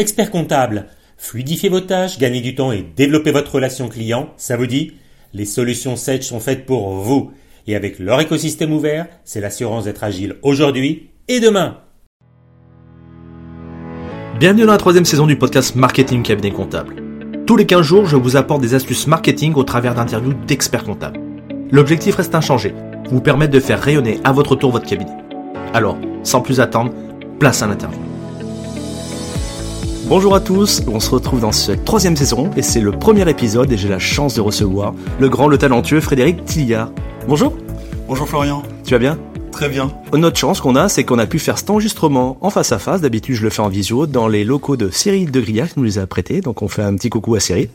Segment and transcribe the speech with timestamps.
[0.00, 0.86] Expert comptable,
[1.16, 4.92] fluidifiez vos tâches, gagnez du temps et développez votre relation client, ça vous dit?
[5.34, 7.32] Les solutions Sage sont faites pour vous.
[7.66, 11.78] Et avec leur écosystème ouvert, c'est l'assurance d'être agile aujourd'hui et demain.
[14.38, 17.02] Bienvenue dans la troisième saison du podcast Marketing Cabinet Comptable.
[17.44, 21.18] Tous les 15 jours, je vous apporte des astuces marketing au travers d'interviews d'experts comptables.
[21.72, 22.72] L'objectif reste inchangé,
[23.10, 25.16] vous permettre de faire rayonner à votre tour votre cabinet.
[25.74, 26.94] Alors, sans plus attendre,
[27.40, 27.98] place à l'interview.
[30.08, 33.70] Bonjour à tous, on se retrouve dans cette troisième saison et c'est le premier épisode
[33.70, 36.90] et j'ai la chance de recevoir le grand, le talentueux Frédéric Tilliard.
[37.28, 37.54] Bonjour
[38.06, 38.62] Bonjour Florian.
[38.84, 39.18] Tu vas bien?
[39.52, 39.92] Très bien.
[40.14, 43.02] Notre chance qu'on a, c'est qu'on a pu faire cet enregistrement en face à face.
[43.02, 45.84] D'habitude, je le fais en visio dans les locaux de Cyril de Grillac qui nous
[45.84, 46.40] les a prêtés.
[46.40, 47.68] Donc, on fait un petit coucou à Cyril.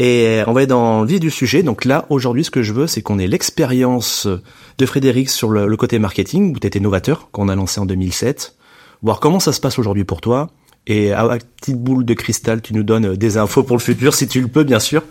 [0.00, 1.62] Et on va aller dans le vif du sujet.
[1.62, 4.26] Donc là, aujourd'hui, ce que je veux, c'est qu'on ait l'expérience
[4.78, 8.56] de Frédéric sur le, côté marketing, où tu étais novateur, qu'on a lancé en 2007.
[9.02, 10.50] Voir comment ça se passe aujourd'hui pour toi,
[10.86, 14.14] et à la petite boule de cristal, tu nous donnes des infos pour le futur,
[14.14, 15.02] si tu le peux, bien sûr.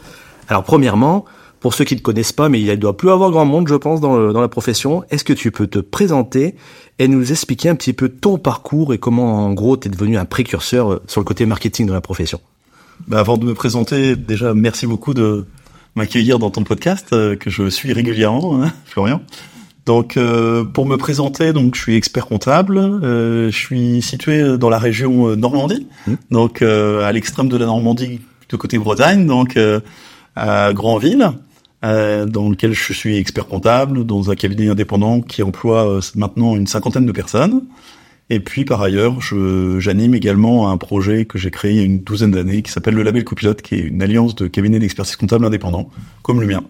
[0.47, 1.25] Alors, premièrement,
[1.59, 3.67] pour ceux qui ne te connaissent pas, mais il ne doit plus avoir grand monde,
[3.67, 6.55] je pense, dans, dans la profession, est-ce que tu peux te présenter
[6.99, 10.17] et nous expliquer un petit peu ton parcours et comment, en gros, tu es devenu
[10.17, 12.39] un précurseur euh, sur le côté marketing de la profession?
[13.07, 15.45] Bah, Avant de me présenter, déjà, merci beaucoup de
[15.95, 19.21] m'accueillir dans ton podcast, euh, que je suis régulièrement, hein, Florian.
[19.85, 22.77] Donc, euh, pour me présenter, donc je suis expert comptable.
[22.77, 26.13] Euh, je suis situé dans la région euh, Normandie, mmh.
[26.31, 29.59] donc à l'extrême de la Normandie, de côté Bretagne, donc
[30.35, 31.31] à Grandville,
[31.81, 37.05] dans lequel je suis expert comptable dans un cabinet indépendant qui emploie maintenant une cinquantaine
[37.05, 37.61] de personnes.
[38.31, 41.99] Et puis par ailleurs, j'anime également un projet que j'ai créé il y a une
[41.99, 45.45] douzaine d'années qui s'appelle le Label Copilote, qui est une alliance de cabinets d'expertise comptable
[45.45, 45.89] indépendants,
[46.23, 46.63] comme le mien.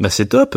[0.00, 0.56] Bah c'est top.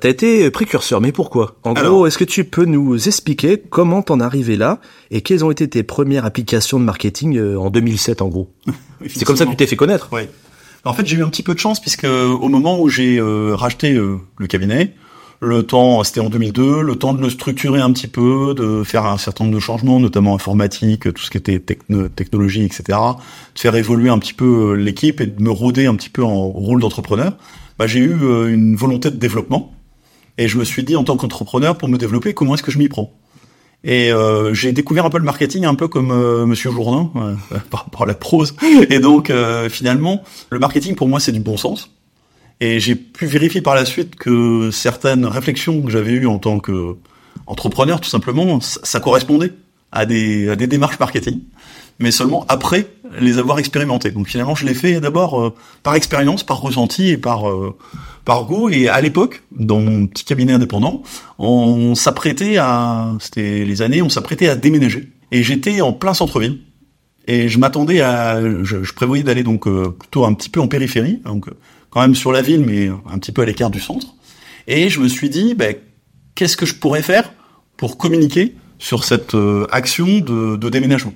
[0.00, 1.56] T'as été précurseur, mais pourquoi?
[1.62, 5.50] En gros, est-ce que tu peux nous expliquer comment t'en arrivé là et quelles ont
[5.50, 8.50] été tes premières applications de marketing euh, en 2007 en gros?
[9.06, 10.08] C'est comme ça que tu t'es fait connaître.
[10.12, 10.22] Oui.
[10.86, 13.54] En fait, j'ai eu un petit peu de chance puisque au moment où j'ai euh,
[13.54, 14.94] racheté euh, le cabinet,
[15.40, 19.04] le temps, c'était en 2002, le temps de le structurer un petit peu, de faire
[19.04, 22.98] un certain nombre de changements, notamment informatique, tout ce qui était technologie, etc.,
[23.54, 26.48] de faire évoluer un petit peu l'équipe et de me rôder un petit peu en
[26.48, 27.36] rôle d'entrepreneur,
[27.78, 28.12] bah, j'ai eu
[28.50, 29.74] une volonté de développement
[30.38, 32.78] et je me suis dit, en tant qu'entrepreneur, pour me développer, comment est-ce que je
[32.78, 33.12] m'y prends?
[33.82, 37.34] Et euh, j'ai découvert un peu le marketing un peu comme euh, Monsieur Jourdain euh,
[37.70, 38.54] par rapport à la prose.
[38.90, 41.90] Et donc euh, finalement, le marketing pour moi c'est du bon sens.
[42.60, 46.60] Et j'ai pu vérifier par la suite que certaines réflexions que j'avais eues en tant
[46.60, 46.96] que
[47.46, 49.52] entrepreneur, tout simplement, ça correspondait
[49.92, 51.40] à des, à des démarches marketing,
[51.98, 52.86] mais seulement après
[53.18, 54.10] les avoir expérimentées.
[54.10, 57.44] Donc finalement, je l'ai fait d'abord par expérience, par ressenti et par
[58.24, 58.68] par goût.
[58.70, 61.02] Et à l'époque, dans mon petit cabinet indépendant,
[61.38, 65.08] on s'apprêtait à, c'était les années, on s'apprêtait à déménager.
[65.32, 66.60] Et j'étais en plein centre-ville.
[67.26, 71.20] Et je m'attendais à, je, prévoyais d'aller donc euh, plutôt un petit peu en périphérie,
[71.24, 71.52] donc euh,
[71.90, 74.14] quand même sur la ville, mais un petit peu à l'écart du centre.
[74.66, 75.74] Et je me suis dit, ben,
[76.34, 77.32] qu'est-ce que je pourrais faire
[77.76, 81.14] pour communiquer sur cette euh, action de, de déménagement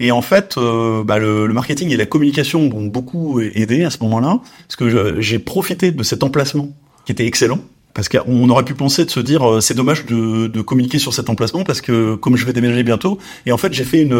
[0.00, 3.90] et en fait, euh, bah, le, le, marketing et la communication m'ont beaucoup aidé à
[3.90, 6.70] ce moment-là, parce que j'ai profité de cet emplacement
[7.04, 7.60] qui était excellent.
[7.94, 11.14] Parce qu'on aurait pu penser de se dire euh, c'est dommage de, de, communiquer sur
[11.14, 14.12] cet emplacement parce que comme je vais déménager bientôt et en fait j'ai fait une,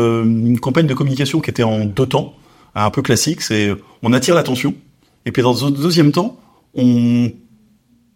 [0.46, 2.34] une, campagne de communication qui était en deux temps
[2.76, 3.72] un peu classique c'est
[4.04, 4.74] on attire l'attention
[5.26, 6.38] et puis dans un deuxième temps
[6.76, 7.32] on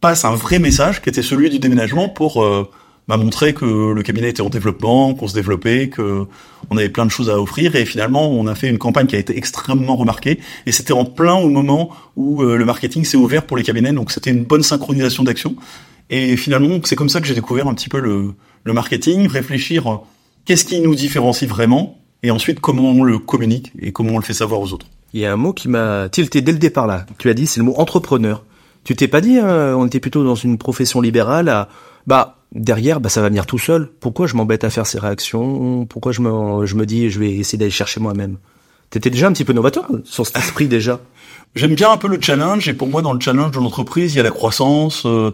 [0.01, 2.71] passe un vrai message qui était celui du déménagement pour euh,
[3.09, 6.27] m'a montré que le cabinet était en développement, qu'on se développait, que
[6.71, 9.17] on avait plein de choses à offrir et finalement on a fait une campagne qui
[9.17, 13.17] a été extrêmement remarquée et c'était en plein au moment où euh, le marketing s'est
[13.17, 15.57] ouvert pour les cabinets donc c'était une bonne synchronisation d'action
[16.11, 19.91] et finalement c'est comme ça que j'ai découvert un petit peu le, le marketing, réfléchir
[19.91, 19.97] euh,
[20.45, 24.25] qu'est-ce qui nous différencie vraiment et ensuite comment on le communique et comment on le
[24.25, 24.87] fait savoir aux autres.
[25.15, 27.07] Il y a un mot qui m'a tilté dès le départ là.
[27.19, 28.45] Tu as dit c'est le mot entrepreneur.
[28.85, 31.69] Tu t'es pas dit hein, on était plutôt dans une profession libérale à
[32.07, 33.89] bah derrière, bah, ça va venir tout seul.
[34.01, 35.87] Pourquoi je m'embête à faire ces réactions?
[35.87, 38.37] Pourquoi je me, je me dis, je vais essayer d'aller chercher moi-même?
[38.91, 41.01] T'étais déjà un petit peu novateur sur cet esprit déjà.
[41.55, 44.17] J'aime bien un peu le challenge et pour moi dans le challenge de l'entreprise il
[44.19, 45.05] y a la croissance.
[45.07, 45.31] Euh,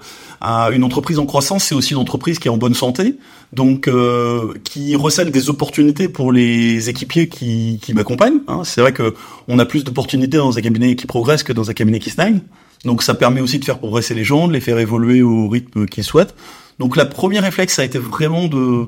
[0.72, 3.16] une entreprise en croissance c'est aussi une entreprise qui est en bonne santé,
[3.52, 8.40] donc euh, qui recèle des opportunités pour les équipiers qui, qui m'accompagnent.
[8.48, 8.62] Hein.
[8.64, 9.14] C'est vrai que
[9.48, 12.40] on a plus d'opportunités dans un cabinet qui progresse que dans un cabinet qui stagne.
[12.84, 15.86] Donc ça permet aussi de faire progresser les gens, de les faire évoluer au rythme
[15.86, 16.34] qu'ils souhaitent.
[16.78, 18.86] Donc la première réflexe, ça a été vraiment de,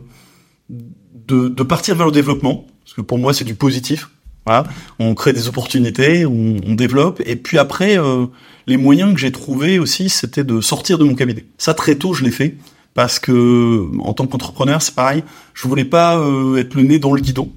[0.69, 4.11] de, de partir vers le développement, parce que pour moi c'est du positif.
[4.45, 4.65] Voilà.
[5.01, 8.27] On crée des opportunités, on, on développe, et puis après, euh,
[8.69, 11.45] les moyens que j'ai trouvés aussi, c'était de sortir de mon cabinet.
[11.59, 12.57] Ça très tôt, je l'ai fait,
[12.95, 15.25] parce que en tant qu'entrepreneur, c'est pareil,
[15.55, 17.51] je voulais pas euh, être le nez dans le guidon.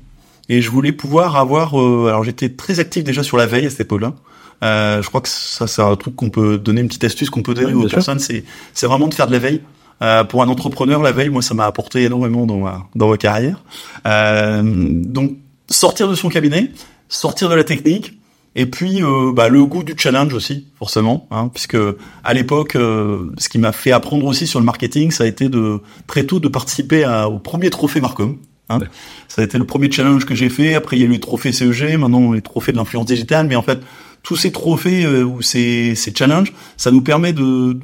[0.50, 1.76] et je voulais pouvoir avoir.
[1.76, 4.16] alors j'étais très actif déjà sur la veille à cette époque-là.
[4.64, 7.44] Euh, je crois que ça, c'est un truc qu'on peut donner une petite astuce qu'on
[7.44, 8.20] peut donner aux personnes.
[8.20, 8.44] C'est,
[8.74, 9.62] c'est vraiment de faire de la veille.
[10.02, 13.18] Euh, pour un entrepreneur, la veille, moi, ça m'a apporté énormément dans ma dans ma
[13.18, 13.64] carrière.
[14.08, 15.38] Euh, donc,
[15.70, 16.72] sortir de son cabinet,
[17.10, 18.20] sortir de la technique,
[18.56, 21.78] et puis euh, bah, le goût du challenge aussi, forcément, hein, puisque
[22.24, 25.50] à l'époque, euh, ce qui m'a fait apprendre aussi sur le marketing, ça a été
[25.50, 28.38] de très tôt de participer à, au premier trophée Marcom.
[28.70, 28.80] Hein.
[29.28, 30.76] Ça a été le premier challenge que j'ai fait.
[30.76, 33.48] Après, il y a eu le trophée CEG, maintenant les trophées de l'influence digitale.
[33.48, 33.80] Mais en fait,
[34.24, 37.80] tous ces trophées euh, ou ces, ces challenges, ça nous permet de,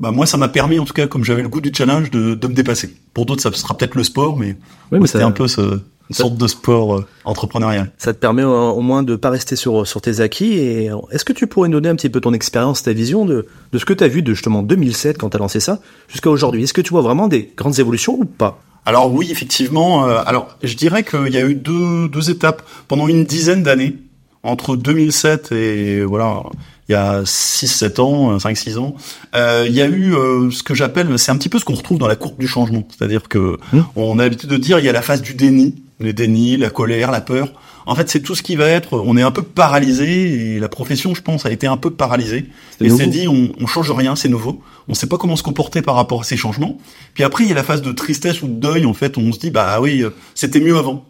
[0.00, 2.34] bah moi ça m'a permis en tout cas comme j'avais le goût du challenge de,
[2.34, 2.94] de me dépasser.
[3.14, 4.56] Pour d'autres ça sera peut-être le sport mais,
[4.92, 7.92] oui, mais c'était un peu ce, une sorte de sport euh, entrepreneurial.
[7.98, 11.32] Ça te permet au, moins de pas rester sur sur tes acquis et est-ce que
[11.32, 13.92] tu pourrais nous donner un petit peu ton expérience, ta vision de de ce que
[13.92, 16.64] tu as vu de justement 2007 quand tu as lancé ça jusqu'à aujourd'hui?
[16.64, 18.60] Est-ce que tu vois vraiment des grandes évolutions ou pas?
[18.84, 20.06] Alors oui, effectivement.
[20.06, 23.96] Euh, alors je dirais qu'il y a eu deux, deux étapes pendant une dizaine d'années
[24.44, 26.42] entre 2007 et voilà,
[26.88, 28.94] il y a 6-7 ans, 5-6 ans,
[29.34, 31.74] euh, il y a eu euh, ce que j'appelle, c'est un petit peu ce qu'on
[31.74, 32.86] retrouve dans la courbe du changement.
[32.96, 33.80] C'est-à-dire que mmh.
[33.96, 36.70] on a l'habitude de dire il y a la phase du déni, les dénis, la
[36.70, 37.52] colère, la peur.
[37.88, 39.00] En fait, c'est tout ce qui va être.
[39.04, 42.46] On est un peu paralysé et la profession, je pense, a été un peu paralysée.
[42.80, 44.60] Et s'est dit, on, on change rien, c'est nouveau.
[44.88, 46.78] On sait pas comment se comporter par rapport à ces changements.
[47.14, 48.86] Puis après, il y a la phase de tristesse ou de deuil.
[48.86, 51.04] En fait, on se dit, bah oui, euh, c'était mieux avant.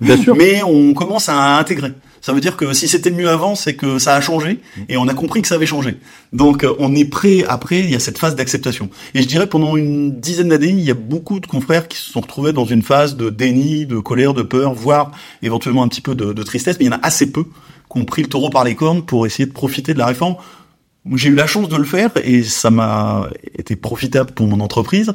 [0.00, 0.34] Bien sûr.
[0.38, 1.92] Mais on commence à intégrer.
[2.26, 4.58] Ça veut dire que si c'était mieux avant, c'est que ça a changé
[4.88, 5.94] et on a compris que ça avait changé.
[6.32, 7.44] Donc euh, on est prêt.
[7.46, 8.90] Après, il y a cette phase d'acceptation.
[9.14, 12.10] Et je dirais pendant une dizaine d'années, il y a beaucoup de confrères qui se
[12.10, 16.00] sont retrouvés dans une phase de déni, de colère, de peur, voire éventuellement un petit
[16.00, 16.78] peu de, de tristesse.
[16.80, 19.04] Mais il y en a assez peu qui ont pris le taureau par les cornes
[19.04, 20.34] pour essayer de profiter de la réforme.
[21.14, 25.14] J'ai eu la chance de le faire et ça m'a été profitable pour mon entreprise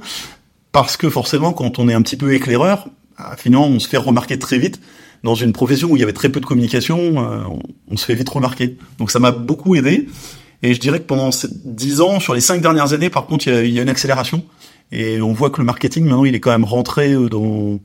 [0.72, 2.88] parce que forcément, quand on est un petit peu éclaireur,
[3.36, 4.80] finalement, on se fait remarquer très vite
[5.23, 7.44] dans une profession où il y avait très peu de communication, euh,
[7.88, 8.77] on, se fait vite remarquer.
[8.97, 10.07] Donc ça m'a beaucoup aidé.
[10.63, 11.29] Et je dirais que pendant
[11.65, 14.44] dix ans, sur les cinq dernières années, par contre, il y, a, une accélération.
[14.91, 17.79] Et on voit que le marketing, maintenant, il est quand même rentré euh, dans,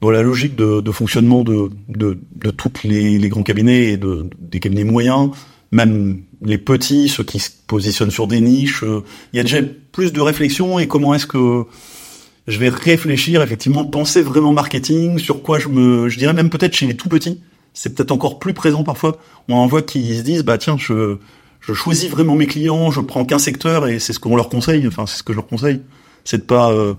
[0.00, 3.96] dans la logique de, de fonctionnement de, de, de tous les, les, grands cabinets et
[3.96, 5.30] de, des cabinets moyens,
[5.72, 8.82] même les petits, ceux qui se positionnent sur des niches.
[8.82, 9.00] Euh,
[9.32, 9.58] il y a déjà
[9.92, 11.64] plus de réflexion et comment est-ce que
[12.46, 16.74] je vais réfléchir, effectivement, penser vraiment marketing, sur quoi je me, je dirais même peut-être
[16.74, 17.40] chez les tout petits,
[17.74, 19.18] c'est peut-être encore plus présent parfois.
[19.48, 21.18] On en voit qui se disent, bah tiens, je,
[21.60, 24.86] je choisis vraiment mes clients, je prends qu'un secteur et c'est ce qu'on leur conseille.
[24.86, 25.82] Enfin, c'est ce que je leur conseille,
[26.24, 26.94] c'est de pas, euh,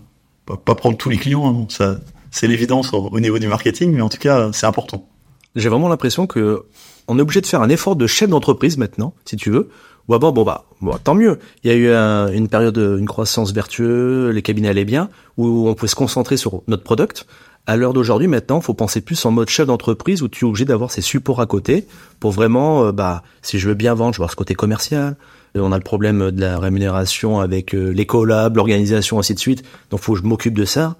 [0.45, 1.47] pas, prendre tous les clients.
[1.47, 1.65] Hein.
[1.69, 1.99] Ça,
[2.29, 5.07] c'est l'évidence au niveau du marketing, mais en tout cas, c'est important.
[5.55, 6.65] J'ai vraiment l'impression que
[7.07, 9.69] on est obligé de faire un effort de chef d'entreprise maintenant, si tu veux,
[10.07, 11.39] bon bah, bon, tant mieux.
[11.63, 15.73] Il y a eu une période, une croissance vertueuse, les cabinets allaient bien, où on
[15.73, 17.25] pouvait se concentrer sur notre product.
[17.69, 20.63] À l'heure d'aujourd'hui, maintenant, faut penser plus en mode chef d'entreprise où tu es obligé
[20.63, 21.85] d'avoir ces supports à côté
[22.21, 25.17] pour vraiment, euh, bah, si je veux bien vendre, je veux voir ce côté commercial.
[25.57, 29.39] Euh, on a le problème de la rémunération avec euh, les collabs, l'organisation, ainsi de
[29.39, 29.65] suite.
[29.89, 30.95] Donc, faut que je m'occupe de ça.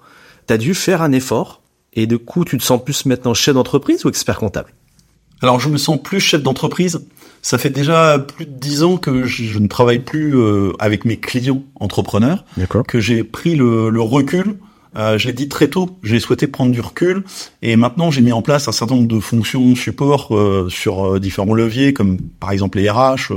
[0.46, 1.62] T'as dû faire un effort
[1.94, 4.74] et de coup, tu te sens plus maintenant chef d'entreprise ou expert comptable?
[5.42, 7.00] Alors, je me sens plus chef d'entreprise
[7.42, 11.16] ça fait déjà plus de dix ans que je, ne travaille plus euh, avec mes
[11.16, 12.44] clients entrepreneurs,
[12.86, 14.56] que j'ai pris le, le recul.
[14.96, 17.22] Euh, j'ai dit très tôt, j'ai souhaité prendre du recul,
[17.62, 21.54] et maintenant j'ai mis en place un certain nombre de fonctions support euh, sur différents
[21.54, 23.30] leviers, comme par exemple les RH,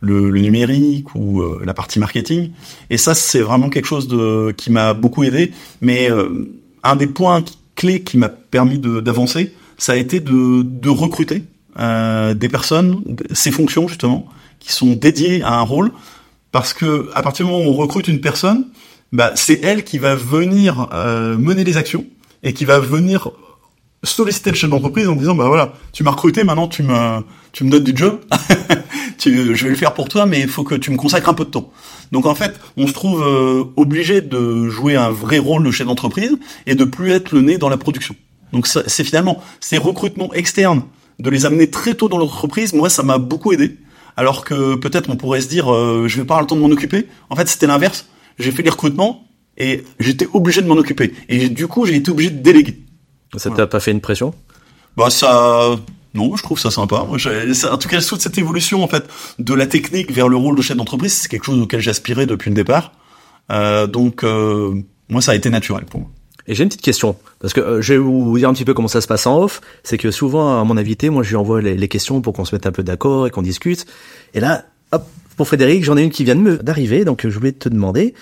[0.00, 2.50] le, le, numérique ou la partie marketing.
[2.90, 5.52] Et ça, c'est vraiment quelque chose de, qui m'a beaucoup aidé.
[5.80, 6.08] Mais
[6.82, 11.44] un des points clés qui m'a permis d'avancer, ça a été de, de recruter
[11.78, 13.02] euh, des personnes,
[13.32, 14.26] ces fonctions justement,
[14.58, 15.92] qui sont dédiées à un rôle,
[16.52, 18.66] parce que à partir du moment où on recrute une personne,
[19.12, 22.04] bah, c'est elle qui va venir euh, mener les actions
[22.42, 23.30] et qui va venir
[24.02, 27.64] solliciter le chef d'entreprise en disant bah voilà tu m'as recruté maintenant tu me tu
[27.64, 28.20] me donnes du job.
[29.18, 31.34] Tu, je vais le faire pour toi mais il faut que tu me consacres un
[31.34, 31.72] peu de temps.
[32.12, 35.86] Donc en fait on se trouve euh, obligé de jouer un vrai rôle de chef
[35.86, 38.14] d'entreprise et de plus être le nez dans la production
[38.56, 40.82] donc c'est finalement ces recrutements externes
[41.18, 43.76] de les amener très tôt dans l'entreprise, moi ça m'a beaucoup aidé.
[44.16, 46.62] Alors que peut-être on pourrait se dire euh, je vais pas avoir le temps de
[46.62, 47.06] m'en occuper.
[47.28, 48.06] En fait c'était l'inverse.
[48.38, 49.26] J'ai fait les recrutements
[49.58, 51.12] et j'étais obligé de m'en occuper.
[51.28, 52.80] Et du coup j'ai été obligé de déléguer.
[53.36, 54.32] Ça t'a pas fait une pression?
[54.96, 55.76] Bah ça
[56.14, 56.96] non, je trouve ça sympa.
[56.96, 59.04] en tout cas, toute cette évolution en fait
[59.38, 62.48] de la technique vers le rôle de chef d'entreprise, c'est quelque chose auquel j'aspirais depuis
[62.48, 62.92] le départ.
[63.52, 66.10] Euh, donc, euh, moi, ça a été naturel pour moi.
[66.48, 68.74] Et j'ai une petite question, parce que euh, je vais vous dire un petit peu
[68.74, 69.60] comment ça se passe en off.
[69.82, 72.54] C'est que souvent, à mon invité, moi, je lui envoie les, questions pour qu'on se
[72.54, 73.86] mette un peu d'accord et qu'on discute.
[74.34, 75.04] Et là, hop,
[75.36, 78.14] pour Frédéric, j'en ai une qui vient d'arriver, donc je voulais te demander,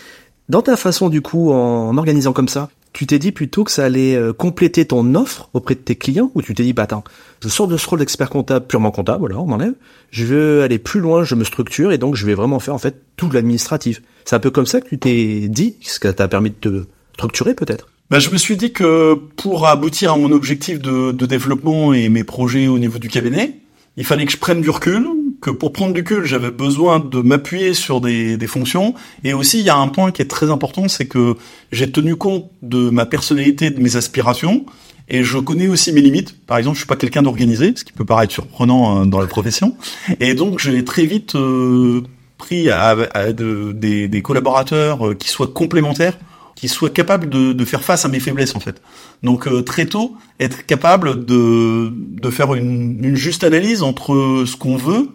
[0.48, 3.84] dans ta façon, du coup, en, organisant comme ça, tu t'es dit plutôt que ça
[3.84, 7.02] allait euh, compléter ton offre auprès de tes clients ou tu t'es dit bah attends,
[7.42, 9.74] je sors de ce rôle d'expert comptable purement comptable, voilà, on enlève.
[10.10, 12.78] Je veux aller plus loin, je me structure et donc je vais vraiment faire en
[12.78, 14.00] fait tout l'administratif.
[14.24, 16.84] C'est un peu comme ça que tu t'es dit, ce qui t'a permis de te
[17.14, 17.88] structurer peut-être?
[18.10, 22.10] Bah, je me suis dit que pour aboutir à mon objectif de, de développement et
[22.10, 23.58] mes projets au niveau du cabinet,
[23.96, 25.06] il fallait que je prenne du recul,
[25.40, 28.94] que pour prendre du recul, j'avais besoin de m'appuyer sur des, des, fonctions.
[29.24, 31.36] Et aussi, il y a un point qui est très important, c'est que
[31.72, 34.66] j'ai tenu compte de ma personnalité, de mes aspirations,
[35.08, 36.36] et je connais aussi mes limites.
[36.46, 39.26] Par exemple, je suis pas quelqu'un d'organisé, ce qui peut paraître surprenant euh, dans la
[39.26, 39.76] profession.
[40.20, 42.02] Et donc, j'ai très vite euh,
[42.36, 46.18] pris à, à de, des, des, collaborateurs euh, qui soient complémentaires
[46.54, 48.80] qui soient capables de, de, faire face à mes faiblesses en fait.
[49.22, 54.56] Donc euh, très tôt, être capable de, de faire une, une juste analyse entre ce
[54.56, 55.08] qu'on veut,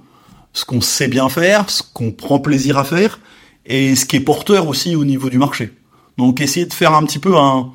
[0.53, 3.19] ce qu'on sait bien faire, ce qu'on prend plaisir à faire,
[3.65, 5.71] et ce qui est porteur aussi au niveau du marché.
[6.17, 7.71] Donc essayer de faire un petit peu un,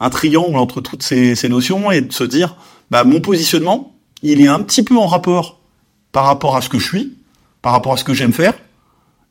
[0.00, 2.56] un triangle entre toutes ces, ces, notions et de se dire,
[2.90, 5.60] bah, mon positionnement, il est un petit peu en rapport
[6.12, 7.16] par rapport à ce que je suis,
[7.62, 8.54] par rapport à ce que j'aime faire,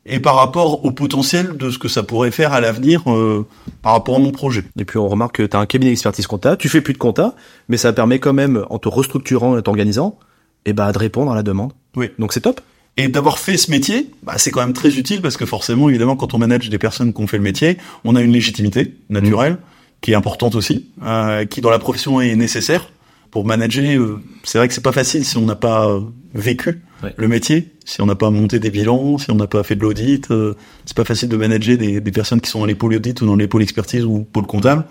[0.08, 3.46] et par rapport au potentiel de ce que ça pourrait faire à l'avenir euh,
[3.82, 4.64] par rapport à mon projet.
[4.78, 6.98] Et puis on remarque que tu as un cabinet d'expertise compta, tu fais plus de
[6.98, 7.34] compta,
[7.68, 10.18] mais ça permet quand même, en te restructurant et t'organisant,
[10.64, 11.72] et bah, de répondre à la demande.
[11.96, 12.10] Oui.
[12.18, 12.60] Donc c'est top.
[12.96, 16.16] Et d'avoir fait ce métier, bah, c'est quand même très utile parce que forcément, évidemment,
[16.16, 19.52] quand on manage des personnes qui ont fait le métier, on a une légitimité naturelle
[19.52, 19.58] mmh.
[20.00, 22.90] qui est importante aussi, euh, qui dans la profession est nécessaire
[23.30, 24.00] pour manager.
[24.00, 26.00] Euh, c'est vrai que c'est pas facile si on n'a pas euh,
[26.34, 27.14] vécu ouais.
[27.16, 29.82] le métier, si on n'a pas monté des bilans, si on n'a pas fait de
[29.82, 30.30] l'audit.
[30.30, 30.54] Euh,
[30.84, 33.26] c'est pas facile de manager des, des, personnes qui sont dans les pôles audit ou
[33.26, 34.84] dans les pôles expertise ou pôle comptable.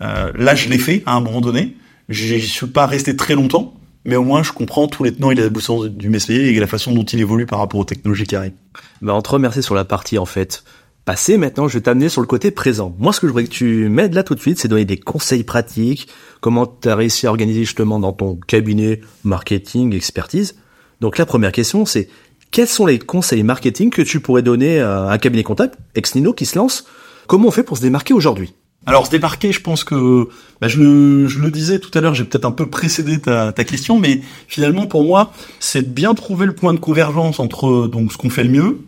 [0.00, 1.76] là, je l'ai fait à un moment donné.
[2.08, 3.74] Je suis pas resté très longtemps
[4.04, 6.66] mais au moins je comprends tous les tenants et les aboutissants du métier et la
[6.66, 8.52] façon dont il évolue par rapport aux technologies qui arrivent.
[9.00, 10.64] Bah, on te remercie sur la partie en fait
[11.04, 12.94] passé, maintenant je vais t'amener sur le côté présent.
[12.98, 14.98] Moi ce que je voudrais que tu m'aides là tout de suite, c'est donner des
[14.98, 16.08] conseils pratiques,
[16.40, 20.56] comment tu as réussi à organiser justement dans ton cabinet marketing, expertise.
[21.02, 22.08] Donc la première question c'est
[22.52, 26.32] quels sont les conseils marketing que tu pourrais donner à un cabinet comptable, ex Nino
[26.32, 26.86] qui se lance?
[27.26, 28.54] Comment on fait pour se démarquer aujourd'hui?
[28.86, 30.28] Alors se démarquer, je pense que
[30.60, 33.98] bah, je, le disais tout à l'heure, j'ai peut-être un peu précédé ta, ta, question,
[33.98, 38.18] mais finalement pour moi, c'est de bien trouver le point de convergence entre donc ce
[38.18, 38.80] qu'on fait le mieux,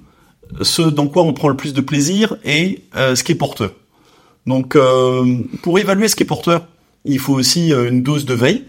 [0.63, 3.73] ce dans quoi on prend le plus de plaisir et euh, ce qui est porteur.
[4.47, 6.67] Donc euh, pour évaluer ce qui est porteur,
[7.05, 8.65] il faut aussi euh, une dose de veille.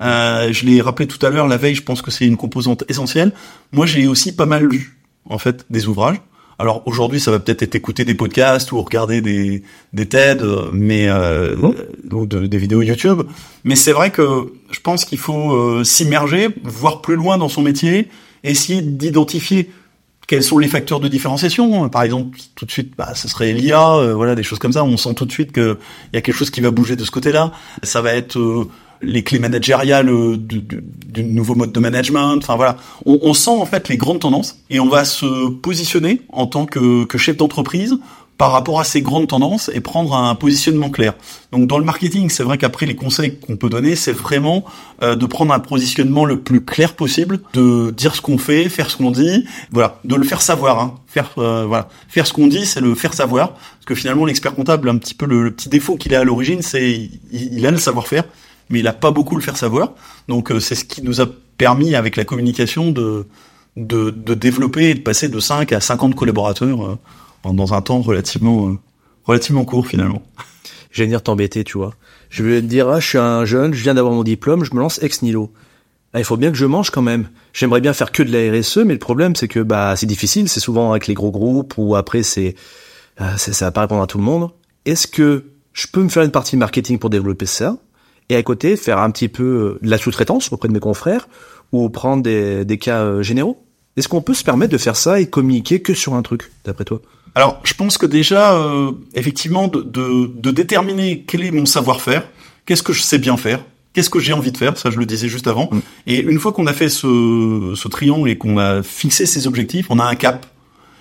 [0.00, 2.84] Euh, je l'ai rappelé tout à l'heure, la veille, je pense que c'est une composante
[2.88, 3.32] essentielle.
[3.72, 4.96] Moi, j'ai aussi pas mal lu
[5.28, 6.20] en fait des ouvrages.
[6.60, 9.62] Alors aujourd'hui, ça va peut-être être écouter des podcasts ou regarder des
[9.92, 11.74] des TED, mais euh, Oh.
[12.12, 13.22] ou de- des vidéos YouTube.
[13.64, 17.62] Mais c'est vrai que je pense qu'il faut euh, s'immerger, voir plus loin dans son
[17.62, 18.08] métier,
[18.42, 19.70] essayer d'identifier
[20.26, 21.88] quels sont les facteurs de différenciation.
[21.88, 24.82] Par exemple, tout de suite, bah, ce serait l'IA, euh, voilà, des choses comme ça.
[24.84, 25.76] On sent tout de suite qu'il
[26.12, 27.52] y a quelque chose qui va bouger de ce côté-là.
[27.84, 28.68] Ça va être euh,
[29.02, 32.36] les clés managériales euh, du, du, du nouveau mode de management.
[32.38, 32.76] Enfin voilà,
[33.06, 36.66] on, on sent en fait les grandes tendances et on va se positionner en tant
[36.66, 37.98] que, que chef d'entreprise
[38.38, 41.14] par rapport à ces grandes tendances et prendre un positionnement clair.
[41.50, 44.64] Donc dans le marketing, c'est vrai qu'après les conseils qu'on peut donner, c'est vraiment
[45.02, 48.90] euh, de prendre un positionnement le plus clair possible, de dire ce qu'on fait, faire
[48.90, 50.78] ce qu'on dit, voilà, de le faire savoir.
[50.80, 50.94] Hein.
[51.08, 54.54] Faire euh, voilà, faire ce qu'on dit, c'est le faire savoir, parce que finalement l'expert
[54.54, 57.66] comptable, un petit peu le, le petit défaut qu'il a à l'origine, c'est il, il
[57.66, 58.22] a le savoir-faire,
[58.70, 59.92] mais il a pas beaucoup le faire savoir.
[60.28, 63.26] Donc euh, c'est ce qui nous a permis avec la communication de
[63.76, 66.98] de, de développer et de passer de 5 à 50 collaborateurs euh,
[67.52, 68.78] dans un temps relativement, euh,
[69.24, 70.22] relativement court finalement.
[70.90, 71.94] Je vais venir t'embêter, tu vois.
[72.28, 74.74] Je vais te dire, ah, je suis un jeune, je viens d'avoir mon diplôme, je
[74.74, 75.52] me lance ex nihilo.
[76.12, 77.28] Ah, il faut bien que je mange quand même.
[77.52, 80.48] J'aimerais bien faire que de la RSE, mais le problème c'est que bah c'est difficile,
[80.48, 82.56] c'est souvent avec les gros groupes ou après c'est
[83.36, 84.50] c'est- ça va pas répondre à tout le monde.
[84.86, 87.76] Est-ce que je peux me faire une partie marketing pour développer ça?
[88.28, 91.28] Et à côté faire un petit peu euh, de la sous-traitance auprès de mes confrères
[91.72, 93.62] ou prendre des, des cas euh, généraux
[93.96, 96.84] Est-ce qu'on peut se permettre de faire ça et communiquer que sur un truc, d'après
[96.84, 97.00] toi?
[97.34, 102.26] Alors, je pense que déjà, euh, effectivement, de, de, de déterminer quel est mon savoir-faire,
[102.66, 105.06] qu'est-ce que je sais bien faire, qu'est-ce que j'ai envie de faire, ça je le
[105.06, 105.68] disais juste avant.
[105.70, 105.80] Mm.
[106.06, 109.86] Et une fois qu'on a fait ce, ce triangle et qu'on a fixé ses objectifs,
[109.90, 110.46] on a un cap.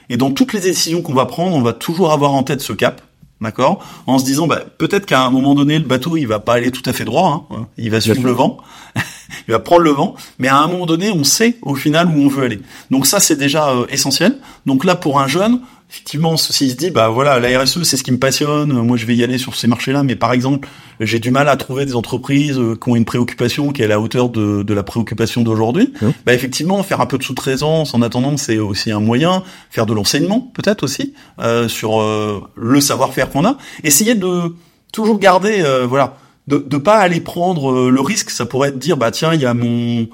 [0.09, 2.73] Et dans toutes les décisions qu'on va prendre, on va toujours avoir en tête ce
[2.73, 3.01] cap.
[3.39, 6.53] D'accord En se disant, bah, peut-être qu'à un moment donné, le bateau, il va pas
[6.53, 8.57] aller tout à fait droit, hein, il va suivre le vent,
[9.47, 12.19] il va prendre le vent, mais à un moment donné, on sait au final où
[12.19, 12.59] on veut aller.
[12.89, 14.39] Donc ça, c'est déjà euh, essentiel.
[14.65, 18.03] Donc là, pour un jeune, effectivement, s'il se dit, bah voilà, la RSE, c'est ce
[18.03, 20.67] qui me passionne, moi je vais y aller sur ces marchés-là, mais par exemple,
[20.99, 23.87] j'ai du mal à trouver des entreprises euh, qui ont une préoccupation qui est à
[23.87, 25.93] la hauteur de, de la préoccupation d'aujourd'hui.
[26.01, 26.13] Mhm.
[26.25, 29.43] Bah effectivement, faire un peu de sous-traitance en attendant, c'est aussi un moyen.
[29.69, 33.57] Faire de l'enseignement, peut-être aussi, euh, sur euh, le savoir-faire qu'on a.
[33.83, 34.55] Essayer de
[34.91, 36.17] toujours garder, euh, voilà,
[36.47, 38.29] de de pas aller prendre euh, le risque.
[38.29, 40.07] Ça pourrait être dire, bah tiens, il y a mon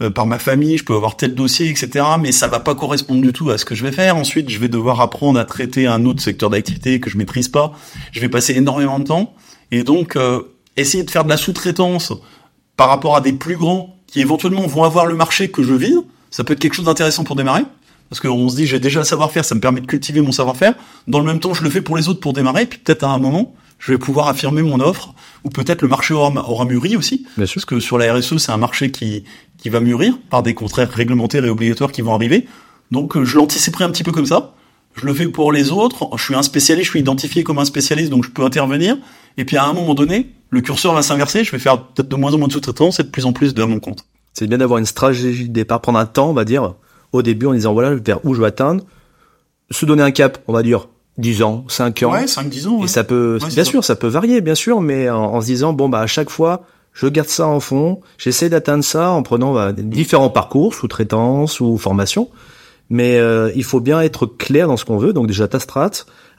[0.00, 2.04] euh, par ma famille, je peux avoir tel dossier, etc.
[2.20, 4.16] Mais ça va pas correspondre du tout à ce que je vais faire.
[4.16, 7.72] Ensuite, je vais devoir apprendre à traiter un autre secteur d'activité que je maîtrise pas.
[8.12, 9.34] Je vais passer énormément de temps.
[9.70, 10.42] Et donc, euh,
[10.76, 12.12] essayer de faire de la sous-traitance
[12.76, 16.00] par rapport à des plus grands qui éventuellement vont avoir le marché que je vise,
[16.30, 17.64] ça peut être quelque chose d'intéressant pour démarrer.
[18.08, 20.74] Parce qu'on se dit, j'ai déjà le savoir-faire, ça me permet de cultiver mon savoir-faire.
[21.06, 22.64] Dans le même temps, je le fais pour les autres pour démarrer.
[22.64, 25.14] Puis peut-être à un moment, je vais pouvoir affirmer mon offre.
[25.44, 27.26] Ou peut-être le marché aura, aura mûri aussi.
[27.36, 27.56] Bien sûr.
[27.56, 29.24] Parce que sur la RSE, c'est un marché qui,
[29.58, 32.46] qui va mûrir par des contrats réglementaires et obligatoires qui vont arriver.
[32.90, 34.54] Donc euh, je l'anticiperai un petit peu comme ça.
[34.94, 36.08] Je le fais pour les autres.
[36.16, 38.96] Je suis un spécialiste, je suis identifié comme un spécialiste, donc je peux intervenir.
[39.36, 41.44] Et puis à un moment donné, le curseur va s'inverser.
[41.44, 43.54] Je vais faire peut-être de moins en moins de sous-traitance et de plus en plus
[43.54, 44.04] de mon compte.
[44.32, 46.74] C'est bien d'avoir une stratégie de départ, prendre un temps, on va dire,
[47.12, 48.84] au début en disant voilà vers où je vais atteindre,
[49.70, 50.88] se donner un cap, on va dire
[51.18, 52.12] 10 ans, 5 ans.
[52.12, 52.78] Ouais, 5-10 ans.
[52.78, 52.88] Et ouais.
[52.88, 53.70] ça peut, Ouais, bien ça.
[53.70, 56.30] sûr, ça peut varier, bien sûr, mais en, en se disant bon bah à chaque
[56.30, 56.62] fois,
[57.00, 61.78] je garde ça en fond, j'essaie d'atteindre ça en prenant bah, différents parcours, sous-traitance ou
[61.78, 62.28] formation.
[62.90, 65.90] Mais euh, il faut bien être clair dans ce qu'on veut, donc déjà ta strat,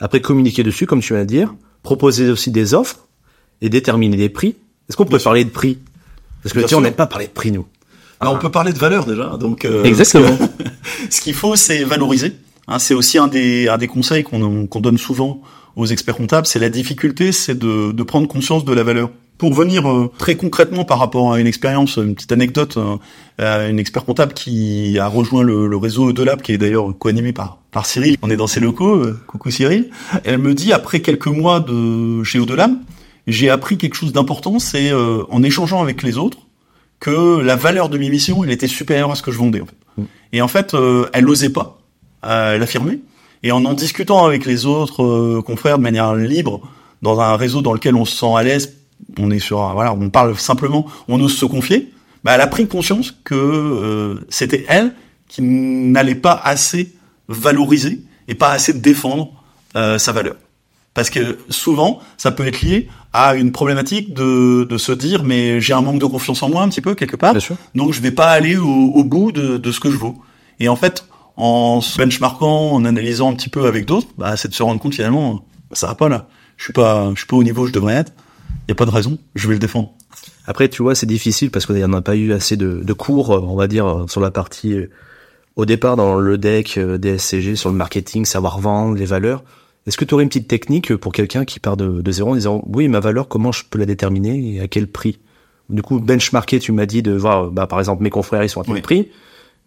[0.01, 3.08] après communiquer dessus, comme tu viens de dire, proposer aussi des offres
[3.62, 4.56] et déterminer des prix.
[4.89, 5.24] Est-ce qu'on peut Bien sûr.
[5.25, 5.78] parler de prix?
[6.44, 7.66] Parce que Bien tu sais, on n'aime pas parler de prix nous.
[8.20, 9.38] Alors, on peut parler de valeur déjà.
[9.39, 10.38] Donc euh, Exactement.
[11.10, 12.34] ce qu'il faut, c'est valoriser.
[12.68, 15.42] Hein, c'est aussi un des, un des conseils qu'on qu'on donne souvent
[15.78, 16.48] aux experts comptables.
[16.48, 19.10] C'est la difficulté, c'est de, de prendre conscience de la valeur.
[19.39, 23.79] Pour venir euh, très concrètement par rapport à une expérience, une petite anecdote, euh, une
[23.79, 27.86] expert comptable qui a rejoint le, le réseau Edelab, qui est d'ailleurs co-animé par, par
[27.86, 28.17] Cyril.
[28.22, 28.96] On est dans ses locaux.
[28.98, 29.89] euh, coucou Cyril.
[30.25, 32.74] Elle me dit après quelques mois de chez Edelab,
[33.27, 36.39] j'ai appris quelque chose d'important, c'est euh, en échangeant avec les autres
[37.00, 39.62] que la valeur de mes missions, elle était supérieure à ce que je vendais.
[39.62, 40.03] En fait.
[40.34, 41.79] Et en fait, euh, elle n'osait pas
[42.25, 43.00] euh, l'affirmer.
[43.43, 46.60] Et en en discutant avec les autres euh, confrères de manière libre,
[47.01, 48.78] dans un réseau dans lequel on se sent à l'aise,
[49.18, 51.91] on est sur, voilà, on parle simplement, on ose se confier.
[52.24, 54.94] Bah, elle a pris conscience que euh, c'était elle
[55.27, 56.93] qui n'allait pas assez
[57.28, 59.32] valoriser et pas assez défendre
[59.76, 60.36] euh, sa valeur.
[60.93, 65.62] Parce que souvent, ça peut être lié à une problématique de, de se dire, mais
[65.62, 67.56] j'ai un manque de confiance en moi un petit peu quelque part, Bien sûr.
[67.73, 70.15] donc je vais pas aller au, au bout de, de ce que je vaux.
[70.60, 71.06] Et en fait,
[71.38, 74.80] en se benchmarkant, en analysant un petit peu avec d'autres, bah, c'est de se rendre
[74.82, 76.28] compte finalement, ça va pas là.
[76.58, 78.12] Je suis pas, je suis pas au niveau où je devrais être.
[78.69, 79.17] Y a pas de raison.
[79.36, 79.91] Je vais le défendre.
[80.45, 83.39] Après, tu vois, c'est difficile parce qu'on n'a pas eu assez de, de cours, euh,
[83.41, 84.89] on va dire, euh, sur la partie euh,
[85.55, 89.43] au départ dans le deck euh, DSCG, sur le marketing, savoir vendre, les valeurs.
[89.88, 92.36] Est-ce que tu aurais une petite technique pour quelqu'un qui part de, de zéro en
[92.36, 95.19] disant oui, ma valeur, comment je peux la déterminer et à quel prix?
[95.69, 98.62] Du coup, benchmarker, tu m'as dit de voir, bah, par exemple, mes confrères, ils sont
[98.62, 98.82] à tel Oui.
[98.82, 99.08] prix,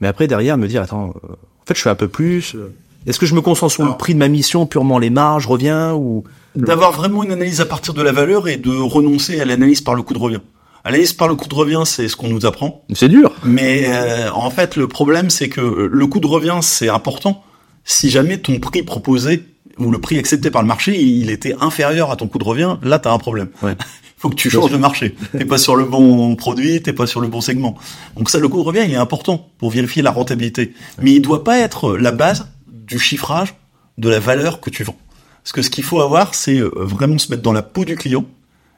[0.00, 2.54] mais après, derrière, me dire, attends, euh, en fait, je fais un peu plus.
[2.56, 2.72] euh,
[3.06, 5.94] Est-ce que je me concentre sur le prix de ma mission, purement les marges, reviens
[5.94, 9.80] ou D'avoir vraiment une analyse à partir de la valeur et de renoncer à l'analyse
[9.80, 10.40] par le coût de revient.
[10.84, 12.84] L'analyse par le coût de revient, c'est ce qu'on nous apprend.
[12.92, 13.32] C'est dur.
[13.44, 17.44] Mais euh, en fait, le problème, c'est que le coût de revient, c'est important.
[17.84, 19.44] Si jamais ton prix proposé
[19.78, 22.76] ou le prix accepté par le marché, il était inférieur à ton coût de revient,
[22.82, 23.48] là, t'as un problème.
[23.62, 23.76] Ouais.
[24.18, 25.16] Faut que tu changes de marché.
[25.36, 27.76] T'es pas sur le bon produit, t'es pas sur le bon segment.
[28.16, 30.74] Donc ça, le coût de revient, il est important pour vérifier la rentabilité.
[31.00, 33.54] Mais il doit pas être la base du chiffrage
[33.98, 34.96] de la valeur que tu vends.
[35.44, 37.96] Parce que ce qu'il faut avoir, c'est euh, vraiment se mettre dans la peau du
[37.96, 38.24] client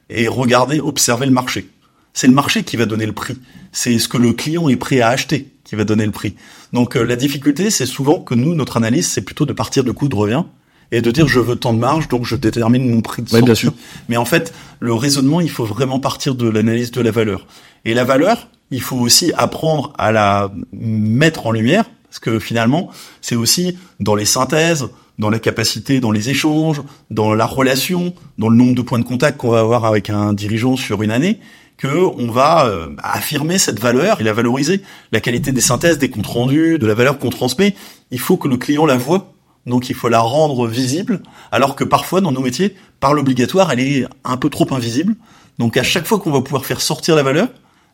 [0.09, 1.69] et regarder, observer le marché.
[2.13, 3.35] C'est le marché qui va donner le prix.
[3.71, 6.35] C'est ce que le client est prêt à acheter qui va donner le prix.
[6.73, 9.91] Donc euh, la difficulté, c'est souvent que nous, notre analyse, c'est plutôt de partir de
[9.91, 10.43] coût de revient
[10.91, 13.39] et de dire je veux tant de marge, donc je détermine mon prix de Ouais,
[13.39, 13.45] sortie.
[13.45, 13.73] bien sûr.
[14.07, 17.47] Mais en fait, le raisonnement, il faut vraiment partir de l'analyse de la valeur.
[17.85, 22.91] Et la valeur, il faut aussi apprendre à la mettre en lumière, parce que finalement,
[23.21, 24.85] c'est aussi dans les synthèses,
[25.19, 29.05] dans la capacité, dans les échanges, dans la relation, dans le nombre de points de
[29.05, 31.39] contact qu'on va avoir avec un dirigeant sur une année,
[31.77, 34.81] que on va euh, affirmer cette valeur et la valoriser.
[35.11, 37.75] La qualité des synthèses, des comptes rendus, de la valeur qu'on transmet,
[38.11, 39.33] il faut que le client la voit.
[39.65, 43.79] Donc il faut la rendre visible, alors que parfois dans nos métiers, par l'obligatoire, elle
[43.79, 45.15] est un peu trop invisible.
[45.57, 47.47] Donc à chaque fois qu'on va pouvoir faire sortir la valeur,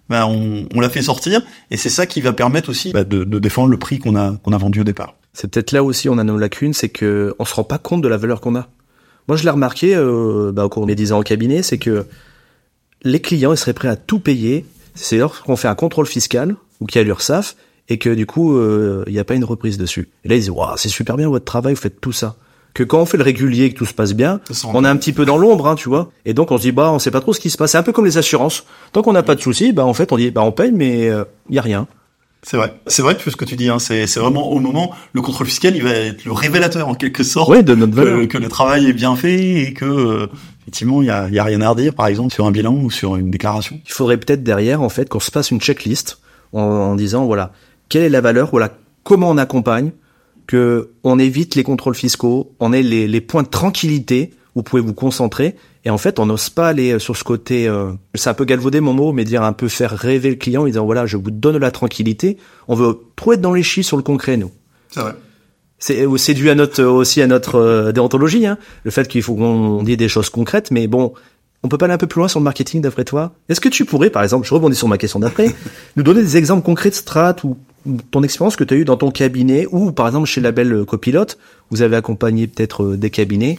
[0.09, 3.23] ben on, on la fait sortir, et c'est ça qui va permettre aussi bah, de,
[3.23, 5.15] de défendre le prix qu'on a qu'on a vendu au départ.
[5.33, 8.01] C'est peut-être là aussi on a nos lacunes, c'est que on se rend pas compte
[8.01, 8.67] de la valeur qu'on a.
[9.27, 11.77] Moi, je l'ai remarqué euh, bah, au cours de mes 10 ans au cabinet, c'est
[11.77, 12.05] que
[13.03, 14.65] les clients ils seraient prêts à tout payer.
[14.93, 17.55] C'est lorsqu'on fait un contrôle fiscal ou qu'il y a l'URSSAF
[17.89, 20.09] et que du coup euh, il n'y a pas une reprise dessus.
[20.23, 22.35] Et là ils disent waouh c'est super bien votre travail, vous faites tout ça.
[22.73, 24.95] Que quand on fait le régulier et que tout se passe bien, on est un
[24.95, 26.11] petit peu dans l'ombre, hein, tu vois.
[26.25, 27.71] Et donc on se dit bah on sait pas trop ce qui se passe.
[27.71, 28.65] C'est un peu comme les assurances.
[28.91, 31.09] Tant qu'on n'a pas de soucis, bah en fait on dit bah on paye mais
[31.49, 31.87] il y a rien.
[32.43, 35.21] C'est vrai, c'est vrai ce que tu dis, hein, c'est c'est vraiment au moment le
[35.21, 38.21] contrôle fiscal, il va être le révélateur en quelque sorte Ouais de notre valeur.
[38.21, 40.27] que, que le travail est bien fait et que euh,
[40.63, 42.89] effectivement, il y a, y a rien à redire, par exemple, sur un bilan ou
[42.89, 43.79] sur une déclaration.
[43.85, 46.19] Il faudrait peut-être derrière, en fait, qu'on se passe une checklist
[46.51, 47.51] en, en disant, voilà,
[47.89, 48.71] quelle est la valeur, voilà,
[49.03, 49.91] comment on accompagne,
[50.47, 54.63] que on évite les contrôles fiscaux, on ait les, les points de tranquillité où vous
[54.63, 55.55] pouvez vous concentrer.
[55.83, 58.81] Et en fait, on n'ose pas aller sur ce côté, euh, c'est un peu galvaudé
[58.81, 61.31] mon mot, mais dire un peu faire rêver le client en disant voilà, je vous
[61.31, 62.37] donne la tranquillité.
[62.67, 64.51] On veut trop être dans les chiffres sur le concret, nous.
[64.89, 65.15] C'est vrai.
[65.79, 69.33] C'est c'est dû à notre aussi à notre euh, déontologie, hein, le fait qu'il faut
[69.33, 70.69] qu'on dise des choses concrètes.
[70.69, 71.13] Mais bon,
[71.63, 73.69] on peut pas aller un peu plus loin sur le marketing d'après toi Est-ce que
[73.69, 75.55] tu pourrais, par exemple, je rebondis sur ma question d'après,
[75.95, 77.57] nous donner des exemples concrets de strat ou
[78.11, 81.39] ton expérience que tu as eu dans ton cabinet ou par exemple chez Label Copilote,
[81.71, 83.57] vous avez accompagné peut-être euh, des cabinets.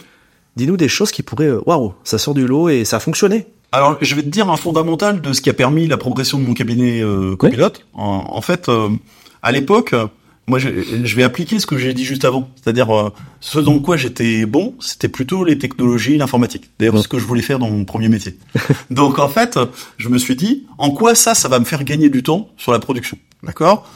[0.55, 3.47] Dis-nous des choses qui pourraient, euh, waouh, ça sort du lot et ça a fonctionné.
[3.71, 6.45] Alors, je vais te dire un fondamental de ce qui a permis la progression de
[6.45, 7.87] mon cabinet euh, copilote.
[7.93, 8.89] En, en, fait, euh,
[9.41, 9.95] à l'époque,
[10.45, 10.69] moi, je,
[11.03, 12.49] je, vais appliquer ce que j'ai dit juste avant.
[12.55, 16.69] C'est-à-dire, euh, ce dans quoi j'étais bon, c'était plutôt les technologies, l'informatique.
[16.79, 18.37] D'ailleurs, ce que je voulais faire dans mon premier métier.
[18.91, 19.57] Donc, en fait,
[19.97, 22.73] je me suis dit, en quoi ça, ça va me faire gagner du temps sur
[22.73, 23.17] la production?
[23.41, 23.89] D'accord?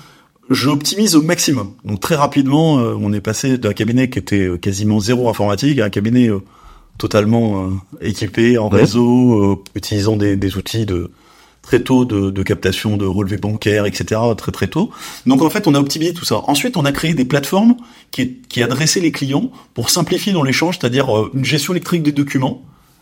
[0.50, 1.74] J'optimise au maximum.
[1.84, 5.80] Donc, très rapidement, euh, on est passé d'un cabinet qui était euh, quasiment zéro informatique
[5.80, 6.30] à un cabinet
[6.98, 7.70] totalement
[8.02, 11.12] équipé en réseau, utilisant des, des outils de
[11.68, 14.22] très tôt de, de, captation de relevés bancaires, etc.
[14.38, 14.90] très très tôt.
[15.26, 16.42] Donc en fait, on a optimisé tout ça.
[16.48, 17.76] Ensuite, on a créé des plateformes
[18.12, 22.14] qui, qui adressaient les clients pour simplifier dans l'échange, c'est-à-dire euh, une gestion électrique des
[22.14, 22.62] documents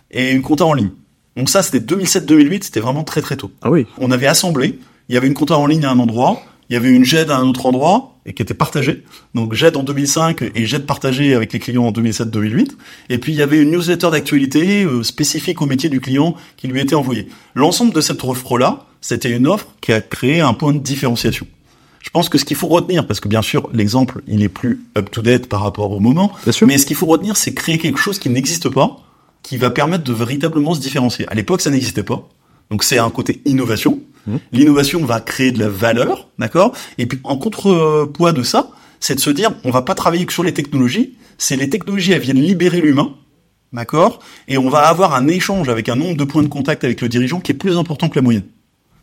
[0.09, 0.89] et une compta en ligne.
[1.37, 3.51] Donc ça, c'était 2007-2008, c'était vraiment très très tôt.
[3.61, 3.85] Ah oui.
[3.99, 4.79] On avait assemblé,
[5.09, 7.29] il y avait une compta en ligne à un endroit, il y avait une GED
[7.29, 9.03] à un autre endroit et qui était partagée.
[9.35, 12.71] Donc GED en 2005 et GED partagée avec les clients en 2007-2008.
[13.09, 16.67] Et puis il y avait une newsletter d'actualité euh, spécifique au métier du client qui
[16.67, 17.27] lui était envoyée.
[17.53, 21.45] L'ensemble de cette offre-là, c'était une offre qui a créé un point de différenciation.
[22.01, 24.81] Je pense que ce qu'il faut retenir, parce que bien sûr l'exemple il est plus
[24.97, 26.31] up-to-date par rapport au moment,
[26.65, 28.97] mais ce qu'il faut retenir c'est créer quelque chose qui n'existe pas,
[29.43, 31.27] qui va permettre de véritablement se différencier.
[31.29, 32.27] À l'époque ça n'existait pas.
[32.71, 33.99] Donc c'est un côté innovation.
[34.27, 34.37] Mmh.
[34.51, 36.73] L'innovation va créer de la valeur, d'accord?
[36.97, 40.33] Et puis en contrepoids de ça, c'est de se dire, on va pas travailler que
[40.33, 43.13] sur les technologies, c'est les technologies, elles viennent libérer l'humain,
[43.73, 44.19] d'accord?
[44.47, 47.09] Et on va avoir un échange avec un nombre de points de contact avec le
[47.09, 48.45] dirigeant qui est plus important que la moyenne,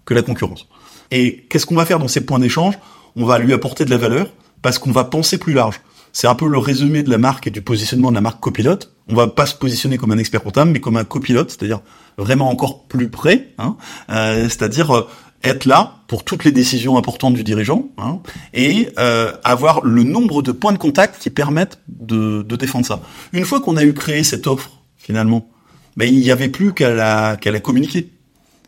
[0.04, 0.66] que la concurrence.
[1.10, 2.78] Et qu'est-ce qu'on va faire dans ces points d'échange?
[3.16, 4.28] On va lui apporter de la valeur
[4.62, 5.80] parce qu'on va penser plus large.
[6.12, 8.91] C'est un peu le résumé de la marque et du positionnement de la marque copilote.
[9.08, 11.80] On va pas se positionner comme un expert comptable, mais comme un copilote, c'est-à-dire
[12.18, 13.76] vraiment encore plus près, hein,
[14.10, 15.08] euh, c'est-à-dire euh,
[15.44, 18.20] être là pour toutes les décisions importantes du dirigeant hein,
[18.54, 23.00] et euh, avoir le nombre de points de contact qui permettent de, de défendre ça.
[23.32, 25.48] Une fois qu'on a eu créé cette offre, finalement,
[25.96, 28.10] ben, il n'y avait plus qu'à la, qu'à la communiquer.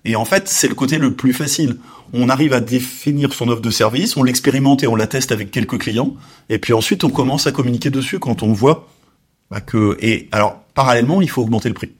[0.04, 1.78] Et en fait, c'est le côté le plus facile.
[2.12, 5.50] On arrive à définir son offre de service, on l'expérimente et on la teste avec
[5.50, 6.14] quelques clients,
[6.48, 8.88] et puis ensuite on commence à communiquer dessus quand on voit
[9.54, 9.96] bah, que.
[10.00, 11.92] Et alors, parallèlement, il faut augmenter le prix.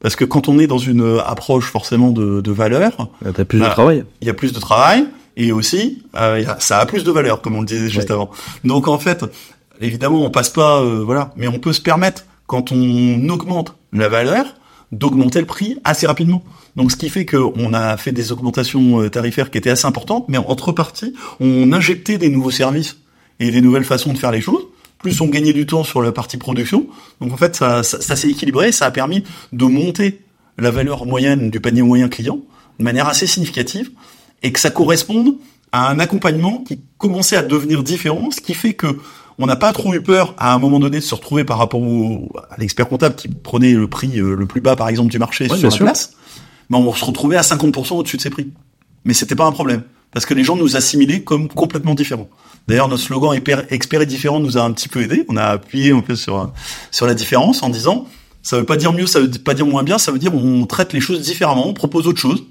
[0.00, 3.44] Parce que quand on est dans une approche forcément de, de valeur, il y a
[3.44, 4.04] plus bah, de travail.
[4.22, 7.54] Il y a plus de travail et aussi euh, ça a plus de valeur, comme
[7.54, 8.14] on le disait juste ouais.
[8.14, 8.30] avant.
[8.64, 9.26] Donc en fait,
[9.80, 14.08] évidemment, on passe pas, euh, voilà, mais on peut se permettre quand on augmente la
[14.08, 14.46] valeur
[14.90, 16.42] d'augmenter le prix assez rapidement.
[16.76, 20.24] Donc ce qui fait qu'on a fait des augmentations euh, tarifaires qui étaient assez importantes,
[20.28, 22.96] mais en contrepartie, on injectait des nouveaux services
[23.38, 24.62] et des nouvelles façons de faire les choses
[25.02, 26.86] plus on gagnait du temps sur la partie production.
[27.20, 30.20] Donc en fait, ça, ça, ça s'est équilibré, ça a permis de monter
[30.58, 32.40] la valeur moyenne du panier moyen client
[32.78, 33.90] de manière assez significative
[34.42, 35.36] et que ça corresponde
[35.72, 38.98] à un accompagnement qui commençait à devenir différent, ce qui fait que
[39.38, 41.80] on n'a pas trop eu peur à un moment donné de se retrouver par rapport
[41.80, 45.18] au, à l'expert comptable qui prenait le prix euh, le plus bas par exemple du
[45.18, 45.84] marché ouais, sur la sûr.
[45.86, 46.12] place,
[46.68, 48.50] mais on se retrouvait à 50% au-dessus de ses prix.
[49.04, 49.82] Mais c'était pas un problème
[50.12, 52.28] parce que les gens nous assimilaient comme complètement différents.
[52.68, 53.38] D'ailleurs, notre slogan
[53.70, 55.24] expert et différent nous a un petit peu aidé.
[55.28, 56.52] On a appuyé un peu sur
[56.90, 58.06] sur la différence en disant
[58.42, 60.66] ça veut pas dire mieux, ça veut pas dire moins bien, ça veut dire on
[60.66, 62.44] traite les choses différemment, on propose autre chose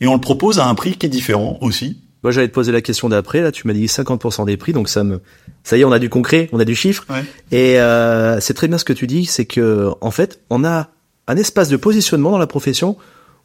[0.00, 1.98] et on le propose à un prix qui est différent aussi.
[2.24, 3.42] Moi, j'allais te poser la question d'après.
[3.42, 5.20] Là, tu m'as dit 50% des prix, donc ça me,
[5.62, 7.04] ça y est, on a du concret, on a du chiffre.
[7.08, 7.24] Ouais.
[7.52, 10.88] Et euh, c'est très bien ce que tu dis, c'est que en fait, on a
[11.28, 12.96] un espace de positionnement dans la profession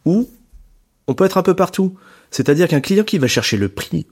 [0.06, 0.28] où
[1.08, 1.96] on peut être un peu partout.
[2.32, 4.08] C'est-à-dire qu'un client qui va chercher le prix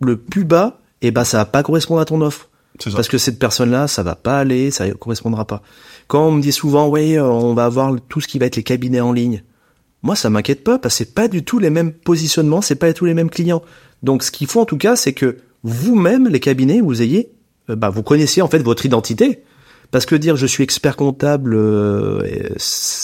[0.00, 2.48] le plus bas et eh ben ça va pas correspondre à ton offre.
[2.94, 5.62] Parce que cette personne-là, ça va pas aller, ça correspondra pas.
[6.06, 8.62] Quand on me dit souvent, oui, on va avoir tout ce qui va être les
[8.62, 9.42] cabinets en ligne.
[10.02, 12.88] Moi, ça m'inquiète pas, parce que c'est pas du tout les mêmes positionnements, c'est pas
[12.88, 13.62] du tout les mêmes clients.
[14.02, 17.30] Donc, ce qu'il faut en tout cas, c'est que vous-même, les cabinets, vous ayez,
[17.70, 19.42] euh, bah, vous connaissiez en fait votre identité.
[19.92, 22.48] Parce que dire je suis expert comptable, euh,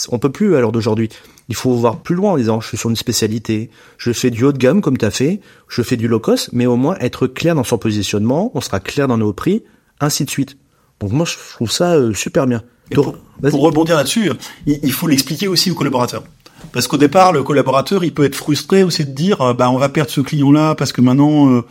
[0.09, 1.07] on peut plus à l'heure d'aujourd'hui.
[1.47, 4.43] Il faut voir plus loin en disant je suis sur une spécialité, je fais du
[4.43, 6.97] haut de gamme comme tu as fait, je fais du low cost, mais au moins
[6.99, 9.63] être clair dans son positionnement, on sera clair dans nos prix,
[9.99, 10.57] ainsi de suite.
[10.99, 12.63] Donc moi je trouve ça euh, super bien.
[12.93, 13.15] pour,
[13.49, 14.31] pour, rebondir là-dessus,
[14.65, 16.23] il, il faut l'expliquer aussi aux collaborateurs.
[16.73, 19.77] Parce qu'au départ, le collaborateur, il peut être frustré aussi de dire, euh, bah on
[19.77, 21.61] va perdre ce client-là parce que maintenant euh,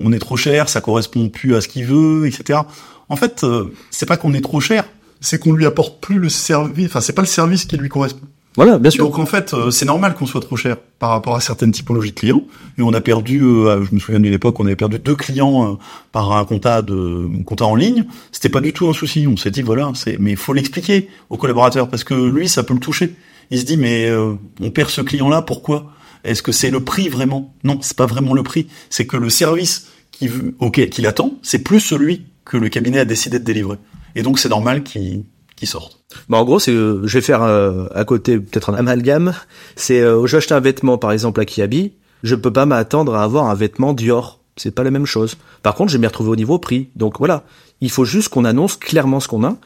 [0.00, 2.60] on est trop cher, ça correspond plus à ce qu'il veut, etc.
[3.08, 4.84] En fait, euh, c'est pas qu'on est trop cher,
[5.20, 6.86] c'est qu'on lui apporte plus le service.
[6.86, 8.26] Enfin, c'est pas le service qui lui correspond.
[8.56, 9.04] Voilà, bien sûr.
[9.04, 12.18] Donc en fait, c'est normal qu'on soit trop cher par rapport à certaines typologies de
[12.18, 12.42] clients.
[12.78, 15.78] Et on a perdu, je me souviens d'une époque, on avait perdu deux clients
[16.10, 18.06] par un compta de un compta en ligne.
[18.32, 19.26] C'était pas du tout un souci.
[19.26, 22.62] On s'est dit voilà, c'est mais il faut l'expliquer au collaborateur parce que lui, ça
[22.62, 23.14] peut le toucher
[23.50, 25.92] il se dit mais euh, on perd ce client-là, pourquoi?
[26.26, 27.54] Est-ce que c'est le prix vraiment?
[27.64, 28.66] Non, c'est pas vraiment le prix.
[28.90, 33.04] C'est que le service qui ok qu'il attend, c'est plus celui que le cabinet a
[33.04, 33.78] décidé de délivrer.
[34.14, 35.24] Et donc c'est normal qu'il
[35.56, 36.04] qui sorte.
[36.28, 39.32] Bah en gros, c'est, euh, je vais faire euh, à côté peut-être un amalgame.
[39.74, 43.22] C'est, je vais acheter un vêtement par exemple à Kiabi, je peux pas m'attendre à
[43.22, 44.40] avoir un vêtement Dior.
[44.56, 45.36] C'est pas la même chose.
[45.62, 46.88] Par contre, je vais m'y retrouver au niveau prix.
[46.96, 47.44] Donc voilà,
[47.80, 49.56] il faut juste qu'on annonce clairement ce qu'on a.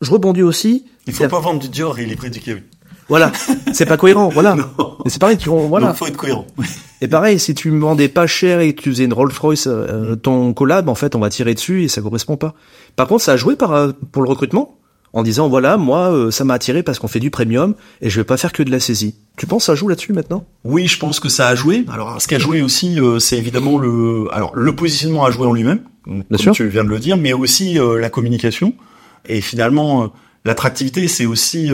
[0.00, 0.84] Je rebondis aussi.
[1.06, 2.62] Il faut pas vendre du Dior et les prix du Kiabi.
[3.08, 3.32] Voilà,
[3.72, 4.56] c'est pas cohérent, voilà.
[5.04, 5.92] Mais c'est pareil, tu voilà.
[5.92, 6.46] faut être cohérent.
[7.02, 10.16] et pareil, si tu me vendais pas cher et que tu faisais une Rolls-Royce euh,
[10.16, 12.54] ton collab, en fait, on va tirer dessus et ça correspond pas.
[12.96, 14.78] Par contre, ça a joué par euh, pour le recrutement
[15.12, 18.18] en disant voilà, moi euh, ça m'a attiré parce qu'on fait du premium et je
[18.18, 19.14] vais pas faire que de la saisie.
[19.36, 20.46] Tu penses ça joue là-dessus maintenant?
[20.64, 21.84] Oui, je pense que ça a joué.
[21.92, 25.52] Alors ce qui a joué aussi c'est évidemment le alors le positionnement a joué en
[25.52, 26.52] lui-même, Bien sûr.
[26.52, 28.74] tu viens de le dire, mais aussi la communication
[29.28, 30.12] et finalement
[30.44, 31.70] l'attractivité c'est aussi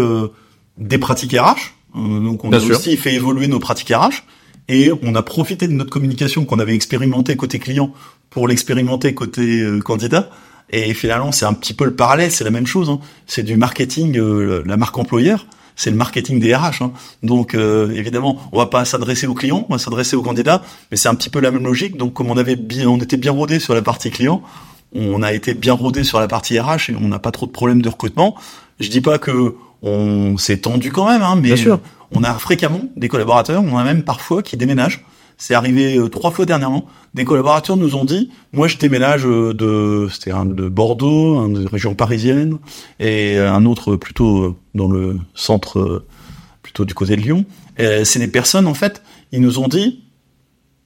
[0.79, 1.73] des pratiques RH.
[1.97, 4.23] Euh, donc on a aussi fait évoluer nos pratiques RH
[4.69, 7.93] et on a profité de notre communication qu'on avait expérimenté côté client
[8.31, 10.31] pour l'expérimenter côté euh, candidat.
[10.73, 12.91] Et finalement, c'est un petit peu le parallèle, c'est la même chose.
[12.91, 13.01] Hein.
[13.27, 16.83] C'est du marketing, euh, la marque employeur, c'est le marketing des RH.
[16.83, 16.93] Hein.
[17.25, 21.09] Donc évidemment, on va pas s'adresser aux clients, on va s'adresser aux candidats, mais c'est
[21.09, 21.97] un petit peu la même logique.
[21.97, 24.43] Donc comme on avait bien, on était bien rodé sur la partie client,
[24.95, 27.53] on a été bien rodé sur la partie RH et on n'a pas trop de
[27.53, 28.37] problèmes de recrutement.
[28.79, 31.55] Je dis pas que on s'est tendu quand même, hein, mais
[32.13, 35.05] on a fréquemment des collaborateurs, on a même parfois qui déménagent.
[35.39, 36.85] C'est arrivé euh, trois fois dernièrement.
[37.15, 41.49] Des collaborateurs nous ont dit, moi je déménage euh, de, c'était un de Bordeaux, un
[41.49, 42.59] de région parisienne,
[42.99, 46.05] et un autre plutôt euh, dans le centre,
[46.61, 47.47] plutôt du côté de Lyon.
[47.79, 50.03] C'est des personnes en fait, ils nous ont dit,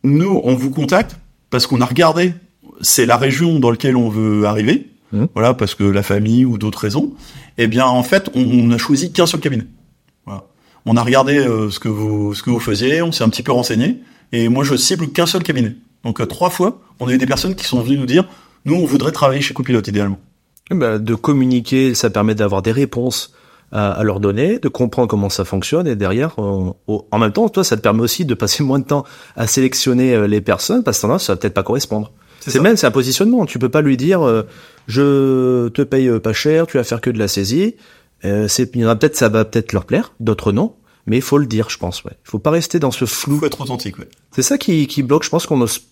[0.04, 1.16] nous on vous contacte
[1.50, 2.32] parce qu'on a regardé,
[2.80, 5.26] c'est la région dans laquelle on veut arriver, mmh.
[5.34, 7.12] voilà parce que la famille ou d'autres raisons
[7.58, 9.64] eh bien en fait on, on a choisi qu'un seul cabinet.
[10.26, 10.44] Voilà.
[10.86, 13.42] On a regardé euh, ce que vous ce que vous faisiez, on s'est un petit
[13.42, 14.00] peu renseigné
[14.32, 15.76] et moi je cible qu'un seul cabinet.
[16.04, 18.26] Donc euh, trois fois, on a eu des personnes qui sont venues nous dire
[18.64, 20.18] nous on voudrait travailler chez Copilote idéalement.
[20.70, 23.34] Bah, de communiquer, ça permet d'avoir des réponses
[23.74, 27.76] à, leur donner, de comprendre comment ça fonctionne et derrière, en même temps, toi, ça
[27.76, 29.04] te permet aussi de passer moins de temps
[29.36, 32.12] à sélectionner euh, les personnes parce que ça va peut-être pas correspondre.
[32.46, 33.46] C'est même c'est un positionnement.
[33.46, 34.42] Tu peux pas lui dire euh,
[34.86, 37.76] je te paye euh, pas cher, tu vas faire que de la saisie.
[38.24, 40.74] Euh, c'est il y en a peut-être ça va peut-être leur plaire, d'autres non.
[41.06, 42.02] Mais il faut le dire, je pense.
[42.04, 42.12] Ouais.
[42.24, 43.38] Il faut pas rester dans ce flou.
[43.38, 43.98] Faut être authentique.
[43.98, 44.08] Ouais.
[44.34, 45.24] C'est ça qui, qui bloque.
[45.24, 45.82] Je pense qu'on ose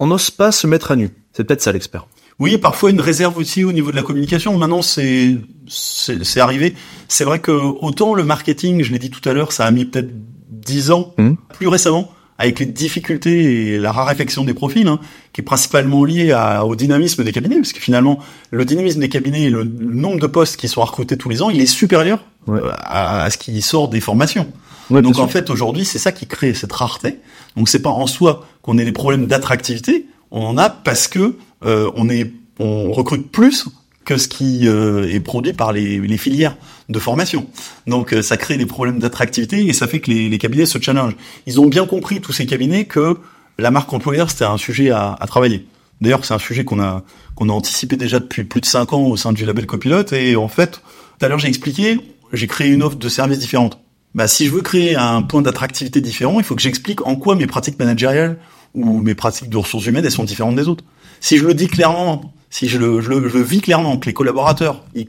[0.00, 1.10] on n'ose pas se mettre à nu.
[1.32, 2.06] C'est peut-être ça l'expert.
[2.38, 4.56] Oui, parfois une réserve aussi au niveau de la communication.
[4.56, 6.74] Maintenant, c'est c'est arrivé.
[7.08, 9.84] C'est vrai que autant le marketing, je l'ai dit tout à l'heure, ça a mis
[9.84, 10.10] peut-être
[10.48, 11.14] dix ans.
[11.18, 11.32] Mmh.
[11.54, 15.00] Plus récemment, avec les difficultés et la raréfaction des profils, hein,
[15.32, 18.20] qui est principalement lié à, au dynamisme des cabinets, parce que finalement,
[18.52, 21.50] le dynamisme des cabinets et le, nombre de postes qui sont recrutés tous les ans,
[21.50, 24.46] il est supérieur euh, à, ce qui sort des formations.
[24.90, 27.18] Donc en fait, aujourd'hui, c'est ça qui crée cette rareté.
[27.56, 31.34] Donc c'est pas en soi qu'on ait des problèmes d'attractivité, on en a parce que
[31.64, 33.66] euh, on est on recrute plus
[34.08, 36.56] que ce qui euh, est produit par les, filières
[36.88, 37.46] de formation.
[37.86, 41.14] Donc euh, ça crée des problèmes d'attractivité et ça fait que les, cabinets se challengent.
[41.46, 43.18] Ils ont bien compris tous ces cabinets que
[43.58, 45.66] la marque employeur c'était un sujet à, travailler.
[46.00, 49.02] D'ailleurs c'est un sujet qu'on a qu'on a anticipé déjà depuis plus de cinq ans
[49.02, 50.80] au sein du label copilote et en fait
[51.18, 52.00] tout à l'heure j'ai expliqué
[52.32, 53.78] j'ai créé une offre de services différente.
[54.14, 57.34] Bah si je veux créer un point d'attractivité différent il faut que j'explique en quoi
[57.34, 58.38] mes pratiques managériales
[58.72, 60.84] ou mes pratiques de ressources humaines elles sont différentes des autres.
[61.20, 64.14] Si je le dis clairement si je le, je le, je vis clairement, que les
[64.14, 65.08] collaborateurs ils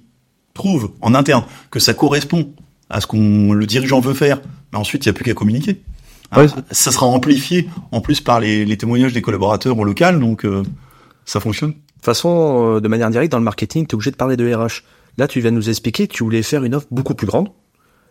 [0.54, 2.52] trouvent en interne que ça correspond
[2.90, 5.82] à ce qu'on le dirigeant veut faire, mais ensuite il n'y a plus qu'à communiquer.
[6.32, 10.46] Hein, ça sera amplifié en plus par les, les témoignages des collaborateurs au local, donc
[10.46, 10.64] euh,
[11.26, 11.72] ça fonctionne.
[11.72, 14.38] De toute façon, euh, de manière directe, dans le marketing, tu es obligé de parler
[14.38, 14.84] de RH.
[15.18, 17.50] Là, tu viens de nous expliquer que tu voulais faire une offre beaucoup plus grande.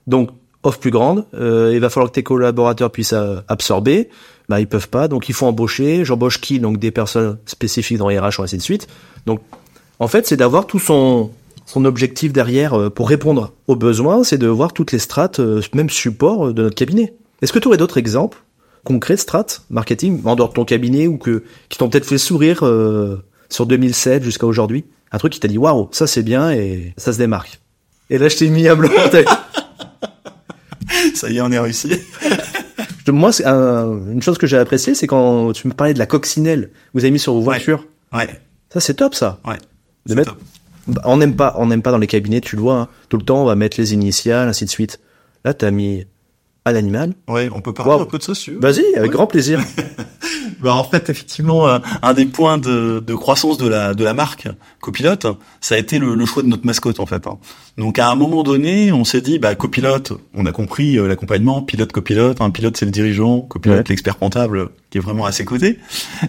[0.07, 0.31] Donc,
[0.63, 3.15] offre plus grande, euh, il va falloir que tes collaborateurs puissent
[3.49, 4.09] absorber
[4.49, 6.05] bah ils peuvent pas, donc il faut embaucher.
[6.05, 8.89] J'embauche qui Donc des personnes spécifiques dans RH ou ainsi de suite.
[9.27, 9.41] Donc
[9.99, 11.31] en fait, c'est d'avoir tout son
[11.67, 15.61] son objectif derrière euh, pour répondre aux besoins, c'est de voir toutes les strates, euh,
[15.75, 17.15] même support euh, de notre cabinet.
[17.43, 18.39] Est-ce que tu aurais d'autres exemples
[18.85, 22.17] concrets de strates marketing en dehors de ton cabinet ou que qui t'ont peut-être fait
[22.17, 22.65] sourire
[23.51, 24.87] sur 2007 jusqu'à aujourd'hui?
[25.13, 27.61] Un truc qui t'a dit waouh, ça c'est bien et ça se démarque.
[28.09, 28.89] Et là, je t'ai mis à blanc.
[31.15, 31.93] Ça y est, on est réussi.
[33.09, 36.71] Moi, c'est une chose que j'ai appréciée, c'est quand tu me parlais de la coccinelle.
[36.93, 37.87] Vous avez mis sur vos voitures.
[38.13, 38.29] Ouais.
[38.71, 39.41] Ça, c'est top, ça.
[39.47, 39.57] Ouais.
[40.07, 40.37] De mettre.
[40.87, 42.77] Bah, on n'aime pas, on n'aime pas dans les cabinets, tu le vois.
[42.77, 42.89] Hein.
[43.09, 45.01] Tout le temps, on va mettre les initiales, ainsi de suite.
[45.45, 46.07] Là, t'as mis
[46.65, 47.15] à l'animal.
[47.29, 49.61] Ouais, on peut parler un peu de ça, Vas-y, avec grand plaisir.
[50.61, 54.15] bah, en fait, effectivement, euh, un des points de, de, croissance de la de la
[54.15, 54.49] marque
[54.81, 55.27] Copilote,
[55.61, 57.27] ça a été le, le choix de notre mascotte, en fait.
[57.27, 57.39] Hein.
[57.77, 61.63] Donc, à un moment donné, on s'est dit, bah, Copilote, on a compris euh, l'accompagnement,
[61.63, 62.41] pilote, copilote.
[62.41, 65.79] Un pilote, c'est le dirigeant, copilote, l'expert comptable, qui est vraiment à ses côtés.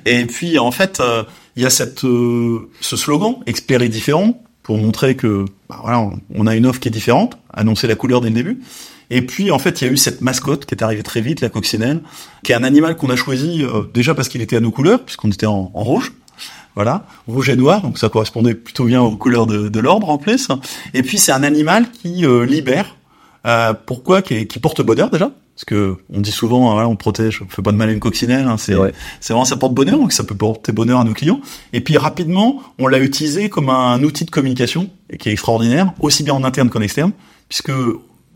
[0.06, 1.24] Et puis, en fait, euh,
[1.56, 6.48] il y a cette ce slogan, expert et différent, pour montrer que, bah, voilà, on
[6.48, 8.62] a une offre qui est différente, annoncer la couleur dès le début.
[9.10, 11.42] Et puis en fait, il y a eu cette mascotte qui est arrivée très vite,
[11.42, 12.02] la coccinelle,
[12.44, 15.04] qui est un animal qu'on a choisi euh, déjà parce qu'il était à nos couleurs,
[15.04, 16.14] puisqu'on était en, rouge.
[16.76, 20.18] Voilà, rouge et noir, donc ça correspondait plutôt bien aux couleurs de, de l'ordre en
[20.18, 20.48] plus.
[20.94, 22.96] Et puis c'est un animal qui euh, libère.
[23.46, 27.42] Euh, pourquoi qui, qui, porte bonheur déjà Parce que on dit souvent, hein, on protège,
[27.42, 28.46] on fait pas de mal à une coccinelle.
[28.46, 28.76] Hein, c'est
[29.20, 31.42] c'est vraiment ça porte bonheur, donc ça peut porter bonheur à nos clients.
[31.74, 35.92] Et puis rapidement, on l'a utilisé comme un outil de communication et qui est extraordinaire,
[36.00, 37.12] aussi bien en interne qu'en externe,
[37.50, 37.72] puisque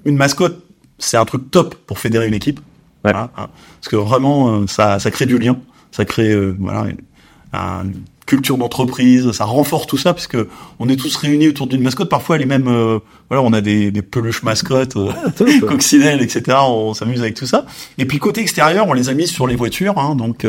[0.06, 0.64] une mascotte,
[0.98, 2.60] c'est un truc top pour fédérer une équipe.
[3.06, 3.50] Hein, hein.
[3.82, 5.58] parce que vraiment, euh, ça, ça crée du lien,
[5.92, 7.94] ça crée euh, voilà une,
[8.26, 10.48] culture d'entreprise, ça renforce tout ça, parce que
[10.80, 12.10] on est tous réunis autour d'une mascotte.
[12.10, 15.30] Parfois, les mêmes, euh, voilà, on a des, des peluches mascottes, ah,
[15.68, 16.58] coccinelles, etc.
[16.62, 17.66] On s'amuse avec tout ça.
[17.98, 20.00] Et puis côté extérieur, on les a mis sur les voitures.
[20.00, 20.48] Hein, donc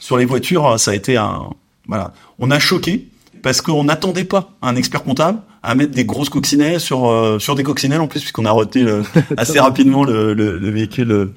[0.00, 1.50] sur les voitures, ça a été un,
[1.86, 3.08] voilà, on a choqué
[3.42, 7.54] parce qu'on n'attendait pas un expert comptable à mettre des grosses coccinelles sur euh, sur
[7.54, 8.86] des coccinelles en plus puisqu'on a retenu
[9.36, 11.34] assez rapidement le, le, le véhicule euh,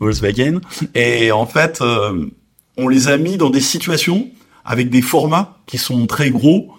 [0.00, 0.60] Volkswagen.
[0.94, 2.26] Et en fait euh,
[2.76, 4.28] on les a mis dans des situations
[4.64, 6.72] avec des formats qui sont très gros,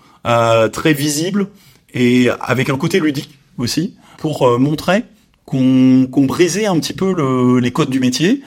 [0.71, 1.47] très visibles
[1.93, 5.03] et avec un côté ludique aussi pour montrer
[5.45, 8.41] qu'on qu'on brisait un petit peu le, les codes du métier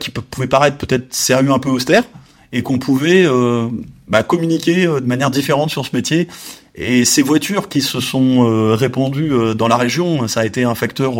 [0.00, 2.04] qui pouvaient paraître peut-être sérieux un peu austère
[2.52, 3.26] et qu'on pouvait
[4.10, 6.28] bah, communiquer euh, de manière différente sur ce métier.
[6.74, 10.64] Et ces voitures qui se sont euh, répandues euh, dans la région, ça a été
[10.64, 11.14] un facteur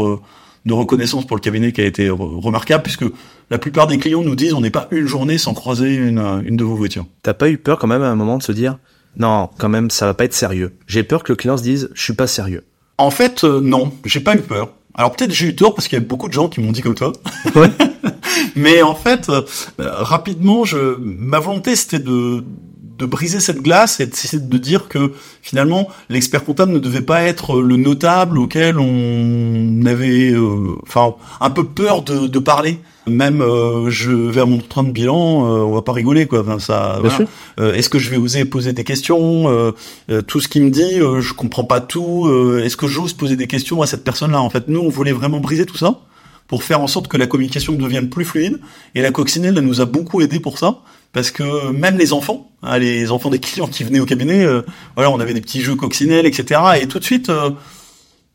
[0.66, 3.04] de reconnaissance pour le cabinet qui a été remarquable, puisque
[3.48, 6.56] la plupart des clients nous disent on n'est pas une journée sans croiser une, une
[6.56, 7.06] de vos voitures.
[7.22, 8.78] T'as pas eu peur quand même à un moment de se dire
[9.16, 10.72] non, quand même, ça va pas être sérieux.
[10.86, 12.64] J'ai peur que le client se dise je suis pas sérieux.
[12.98, 14.72] En fait, non, j'ai pas eu peur.
[14.94, 16.82] Alors peut-être j'ai eu tort parce qu'il y a beaucoup de gens qui m'ont dit
[16.82, 17.12] comme toi.
[17.54, 17.70] Ouais.
[18.57, 19.31] Mais en fait,
[19.79, 22.44] rapidement, je, ma volonté c'était de
[23.00, 27.61] de briser cette glace et de dire que finalement l'expert comptable ne devait pas être
[27.61, 32.79] le notable auquel on avait euh, enfin un peu peur de, de parler.
[33.07, 36.40] Même euh, je vais à mon train de bilan euh, on va pas rigoler quoi.
[36.40, 37.00] Enfin, ça
[37.59, 39.72] est-ce que je vais oser poser des questions
[40.26, 42.31] tout ce qu'il me dit je comprends pas tout
[42.62, 45.12] est-ce que j'ose poser des questions à cette personne là en fait nous on voulait
[45.12, 46.00] vraiment briser tout ça
[46.50, 48.58] pour faire en sorte que la communication devienne plus fluide.
[48.96, 50.80] Et la coccinelle, elle nous a beaucoup aidé pour ça,
[51.12, 54.62] parce que même les enfants, hein, les enfants des clients qui venaient au cabinet, euh,
[54.96, 56.60] voilà, on avait des petits jeux coccinelles, etc.
[56.82, 57.50] Et tout de suite, euh,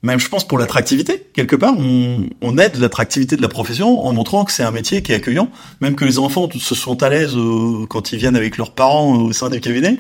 [0.02, 4.46] même je pense pour l'attractivité, quelque part, on, aide l'attractivité de la profession en montrant
[4.46, 5.50] que c'est un métier qui est accueillant,
[5.82, 9.14] même que les enfants se sont à l'aise euh, quand ils viennent avec leurs parents
[9.14, 10.00] au sein des cabinets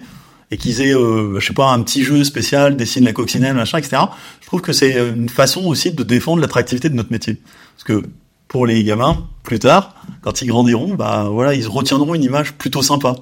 [0.51, 3.77] et qu'ils aient, euh, je sais pas, un petit jeu spécial, dessine la coccinelle, machin,
[3.77, 4.03] etc.
[4.41, 7.37] Je trouve que c'est une façon aussi de défendre l'attractivité de notre métier.
[7.75, 8.07] Parce que
[8.47, 12.81] pour les gamins, plus tard, quand ils grandiront, bah voilà, ils retiendront une image plutôt
[12.81, 13.15] sympa.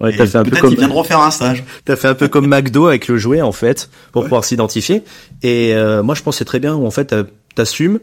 [0.00, 1.64] Ouais, t'as fait un peu comme ils viendront faire un stage.
[1.86, 5.02] T'as fait un peu comme McDo avec le jouet en fait pour pouvoir s'identifier.
[5.42, 7.14] Et euh, moi je pense c'est très bien où en fait
[7.54, 8.00] t'assumes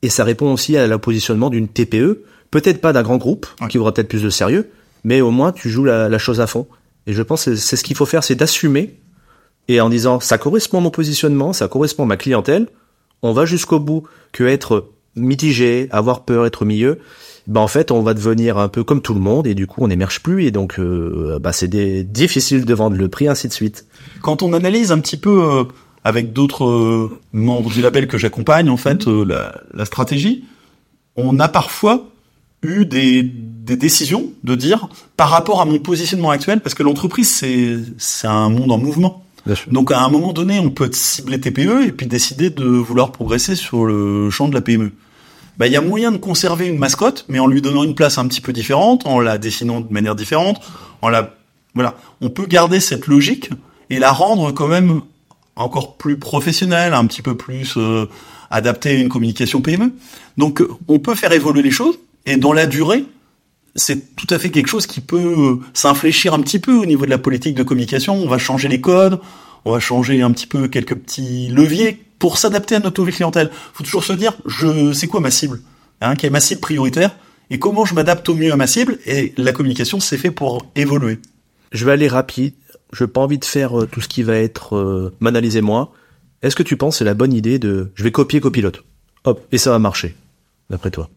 [0.00, 3.92] et ça répond aussi à l'oppositionnement d'une TPE, peut-être pas d'un grand groupe qui aura
[3.92, 4.70] peut-être plus de sérieux,
[5.04, 6.66] mais au moins tu joues la, la chose à fond.
[7.06, 8.96] Et je pense que c'est ce qu'il faut faire, c'est d'assumer.
[9.68, 12.68] Et en disant ça correspond à mon positionnement, ça correspond à ma clientèle,
[13.22, 16.98] on va jusqu'au bout que être mitigé, avoir peur, être au milieu,
[17.46, 19.82] ben en fait on va devenir un peu comme tout le monde et du coup
[19.82, 20.44] on n'émerge plus.
[20.44, 21.68] Et donc euh, bah c'est
[22.04, 23.86] difficile de vendre le prix ainsi de suite.
[24.22, 25.64] Quand on analyse un petit peu euh,
[26.04, 30.44] avec d'autres euh, membres du label que j'accompagne en fait la, la, stratégie,
[31.16, 32.08] on a parfois
[32.62, 33.32] eu des,
[33.66, 38.28] des décisions de dire par rapport à mon positionnement actuel, parce que l'entreprise c'est c'est
[38.28, 39.22] un monde en mouvement.
[39.68, 43.54] Donc à un moment donné, on peut cibler TPE et puis décider de vouloir progresser
[43.54, 44.92] sur le champ de la PME.
[45.58, 48.18] Bah il y a moyen de conserver une mascotte, mais en lui donnant une place
[48.18, 50.60] un petit peu différente, en la dessinant de manière différente,
[51.02, 51.34] en la
[51.74, 53.50] voilà, on peut garder cette logique
[53.90, 55.02] et la rendre quand même
[55.56, 58.06] encore plus professionnelle, un petit peu plus euh,
[58.50, 59.92] adaptée à une communication PME.
[60.38, 63.04] Donc on peut faire évoluer les choses et dans la durée,
[63.76, 67.04] c'est tout à fait quelque chose qui peut euh, s'infléchir un petit peu au niveau
[67.04, 68.14] de la politique de communication.
[68.14, 69.20] On va changer les codes,
[69.64, 73.50] on va changer un petit peu quelques petits leviers pour s'adapter à notre nouvelle clientèle.
[73.74, 75.60] Faut toujours se dire, je, c'est quoi ma cible,
[76.00, 77.16] hein, quelle est ma cible prioritaire,
[77.50, 78.98] et comment je m'adapte au mieux à ma cible.
[79.06, 81.18] Et la communication, c'est fait pour évoluer.
[81.72, 82.54] Je vais aller rapide.
[82.92, 85.92] Je n'ai pas envie de faire euh, tout ce qui va être euh, moi.
[86.42, 88.84] Est-ce que tu penses c'est la bonne idée de je vais copier copilote
[89.24, 90.14] Hop, et ça va marcher,
[90.70, 91.10] d'après toi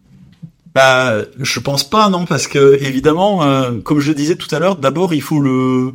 [0.73, 4.75] Bah, je pense pas, non, parce que évidemment, euh, comme je disais tout à l'heure,
[4.75, 5.93] d'abord il faut le,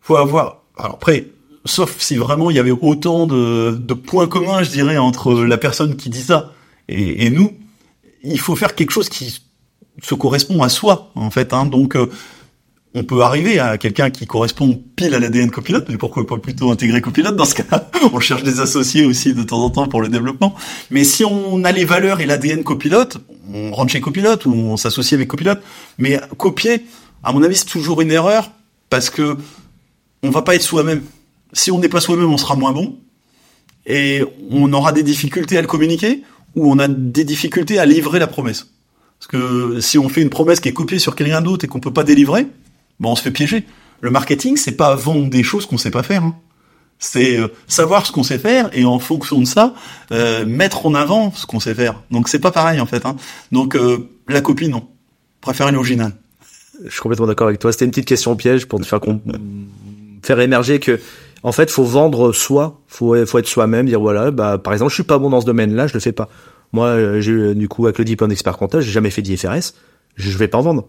[0.00, 0.62] faut avoir.
[0.78, 1.28] Alors après,
[1.64, 5.58] sauf si vraiment il y avait autant de, de points communs, je dirais, entre la
[5.58, 6.52] personne qui dit ça
[6.88, 7.52] et, et nous,
[8.22, 9.40] il faut faire quelque chose qui
[10.02, 11.52] se correspond à soi, en fait.
[11.52, 11.66] Hein.
[11.66, 12.06] Donc, euh,
[12.96, 16.70] on peut arriver à quelqu'un qui correspond pile à l'ADN copilote, mais pourquoi pas plutôt
[16.70, 20.00] intégrer copilote dans ce cas On cherche des associés aussi de temps en temps pour
[20.00, 20.54] le développement.
[20.90, 23.18] Mais si on a les valeurs et l'ADN copilote,
[23.52, 25.60] on rentre chez copilote ou on s'associe avec copilote.
[25.98, 26.86] Mais copier,
[27.22, 28.50] à mon avis, c'est toujours une erreur
[28.88, 29.36] parce que
[30.22, 31.02] on va pas être soi-même.
[31.52, 32.96] Si on n'est pas soi-même, on sera moins bon
[33.84, 36.22] et on aura des difficultés à le communiquer
[36.54, 38.68] ou on a des difficultés à livrer la promesse.
[39.18, 41.80] Parce que si on fait une promesse qui est copiée sur quelqu'un d'autre et qu'on
[41.80, 42.46] peut pas délivrer,
[43.00, 43.64] bon, on se fait piéger.
[44.00, 46.22] Le marketing, c'est pas vendre des choses qu'on sait pas faire.
[46.22, 46.36] Hein.
[46.98, 49.74] C'est euh, savoir ce qu'on sait faire et en fonction de ça,
[50.12, 52.02] euh, mettre en avant ce qu'on sait faire.
[52.10, 53.04] Donc c'est pas pareil en fait.
[53.04, 53.16] Hein.
[53.52, 54.88] Donc euh, la copie, non.
[55.40, 56.12] Préfère l'original.
[56.84, 57.72] Je suis complètement d'accord avec toi.
[57.72, 59.00] C'était une petite question piège pour te faire
[60.22, 61.00] faire émerger que
[61.42, 64.94] en fait, faut vendre soi, faut faut être soi-même, dire voilà, bah par exemple, je
[64.94, 66.28] suis pas bon dans ce domaine-là, je le fais pas.
[66.72, 69.72] Moi, euh, j'ai du coup avec le diplôme d'expert comptable, j'ai jamais fait d'IFRS,
[70.16, 70.88] je vais pas en vendre.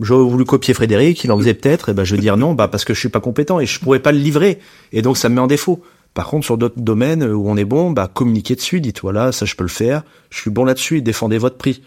[0.00, 2.66] J'aurais voulu copier Frédéric, il en faisait peut-être, et ben je vais dire non, bah
[2.66, 4.58] parce que je suis pas compétent et je pourrais pas le livrer,
[4.92, 5.82] et donc ça me met en défaut.
[6.14, 9.46] Par contre, sur d'autres domaines où on est bon, bah communiquez dessus, dites voilà, ça
[9.46, 11.82] je peux le faire, je suis bon là-dessus, défendez votre prix.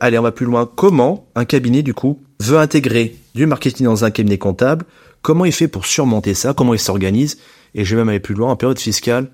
[0.00, 0.70] Allez, on va plus loin.
[0.74, 4.84] Comment un cabinet du coup veut intégrer du marketing dans un cabinet comptable?
[5.22, 6.54] Comment il fait pour surmonter ça?
[6.54, 7.38] Comment il s'organise?
[7.74, 9.30] Et je vais même aller plus loin en période fiscale.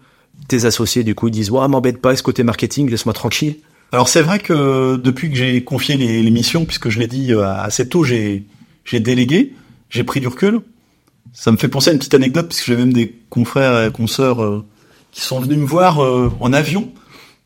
[0.48, 3.56] Tes associés du coup ils disent ouais m'embête pas ce côté marketing laisse-moi tranquille
[3.92, 7.32] alors c'est vrai que depuis que j'ai confié les, les, missions puisque je l'ai dit
[7.32, 8.44] euh, assez tôt j'ai
[8.84, 9.54] j'ai délégué
[9.90, 10.60] j'ai pris du recul.
[11.32, 14.42] Ça me fait penser à une petite anecdote puisque j'ai même des confrères et consoeurs
[14.42, 14.64] euh,
[15.12, 16.90] qui sont venus me voir euh, en avion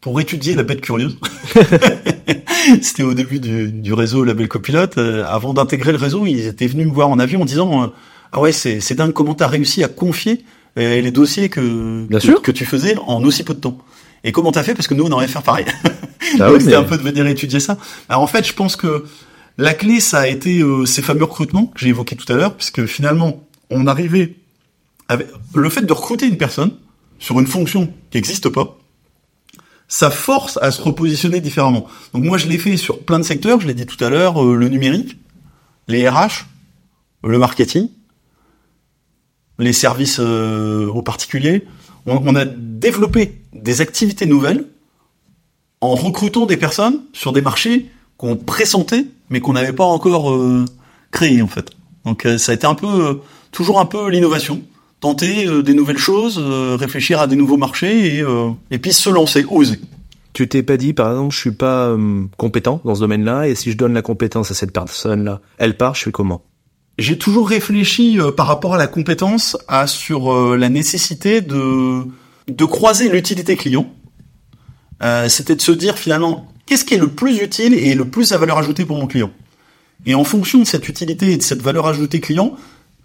[0.01, 1.18] pour étudier la bête curieuse.
[2.82, 4.99] C'était au début du, du réseau Label Copilote.
[4.99, 7.93] Avant d'intégrer le réseau ils étaient venus me voir en avion en disant
[8.32, 10.45] ah ouais c'est c'est dingue comment t'as réussi à confier
[10.76, 12.07] et les dossiers que,
[12.41, 13.78] que, tu faisais en aussi peu de temps?
[14.24, 14.74] Et comment t'as fait?
[14.74, 15.66] Parce que nous, on aurait fait faire pareil.
[16.41, 17.79] Ah c'était un peu de venir étudier ça.
[18.09, 19.05] Alors en fait, je pense que
[19.57, 22.55] la clé, ça a été euh, ces fameux recrutements que j'ai évoqués tout à l'heure,
[22.55, 24.37] puisque finalement, on arrivait
[25.09, 26.73] avec le fait de recruter une personne
[27.19, 28.79] sur une fonction qui n'existe pas,
[29.89, 31.87] ça force à se repositionner différemment.
[32.14, 33.61] Donc moi, je l'ai fait sur plein de secteurs.
[33.61, 35.16] Je l'ai dit tout à l'heure, euh, le numérique,
[35.89, 36.47] les RH,
[37.25, 37.89] le marketing
[39.59, 41.66] les services euh, aux particuliers.
[42.07, 44.64] On, a développé des activités nouvelles
[45.81, 50.64] en recrutant des personnes sur des marchés qu'on pressentait mais qu'on n'avait pas encore euh,
[51.11, 51.70] créés en fait.
[52.05, 53.20] Donc euh, ça a été un peu
[53.53, 54.62] toujours un peu l'innovation,
[55.01, 58.24] tenter des nouvelles choses, réfléchir à des nouveaux marchés et,
[58.70, 59.81] et puis se lancer, oser.
[60.35, 61.97] Tu t'es pas dit, par exemple, je suis pas
[62.37, 65.95] compétent dans ce domaine-là, et si je donne la compétence à cette personne-là, elle part,
[65.95, 66.43] je fais comment?
[66.99, 72.03] J'ai toujours réfléchi euh, par rapport à la compétence à sur euh, la nécessité de
[72.49, 73.87] de croiser l'utilité client.
[75.03, 78.32] Euh, C'était de se dire finalement qu'est-ce qui est le plus utile et le plus
[78.32, 79.30] à valeur ajoutée pour mon client?
[80.07, 82.57] Et en fonction de cette utilité et de cette valeur ajoutée client,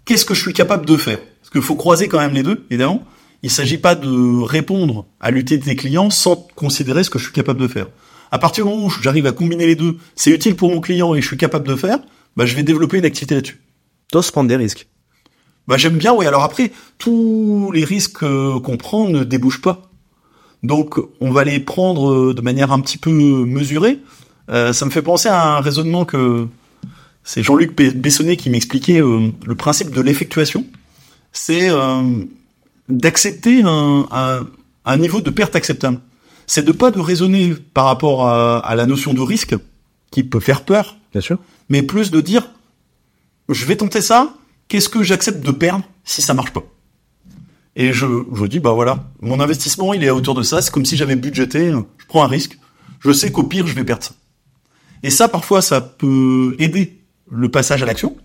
[0.04, 1.18] qu'est-ce que je suis capable de faire?
[1.40, 3.02] Parce qu'il faut croiser quand même les deux, évidemment.
[3.42, 7.60] Il s'agit pas de répondre à l'utilité client sans considérer ce que je suis capable
[7.60, 7.88] de faire.
[8.30, 11.14] À partir du moment où j'arrive à combiner les deux, c'est utile pour mon client
[11.14, 11.98] et je suis capable de faire,
[12.36, 13.60] bah, je vais développer une activité là-dessus
[14.22, 14.86] se prendre des risques.
[15.66, 16.26] Bah j'aime bien, oui.
[16.26, 19.90] Alors après, tous les risques euh, qu'on prend ne débouchent pas.
[20.64, 24.00] Donc on va les prendre euh, de manière un petit peu mesurée.
[24.50, 26.48] Euh, ça me fait penser à un raisonnement que
[27.22, 30.66] c'est Jean-Luc Bessonnet qui m'expliquait le principe de l'effectuation.
[31.32, 31.70] C'est
[32.90, 34.06] d'accepter un,
[34.84, 36.00] un, niveau de perte acceptable.
[36.46, 39.54] C'est de pas de raisonner par rapport à, à la notion de risque
[40.10, 40.98] qui peut faire peur.
[41.12, 41.38] Bien sûr.
[41.70, 42.50] Mais plus de dire
[43.48, 44.34] je vais tenter ça,
[44.68, 46.62] qu'est-ce que j'accepte de perdre si ça marche pas?
[47.76, 50.72] Et je, je dis, bah voilà, mon investissement, il est à hauteur de ça, c'est
[50.72, 52.58] comme si j'avais budgété, je prends un risque,
[53.00, 54.14] je sais qu'au pire, je vais perdre ça.
[55.02, 57.00] Et ça, parfois, ça peut aider
[57.30, 58.16] le passage à l'action,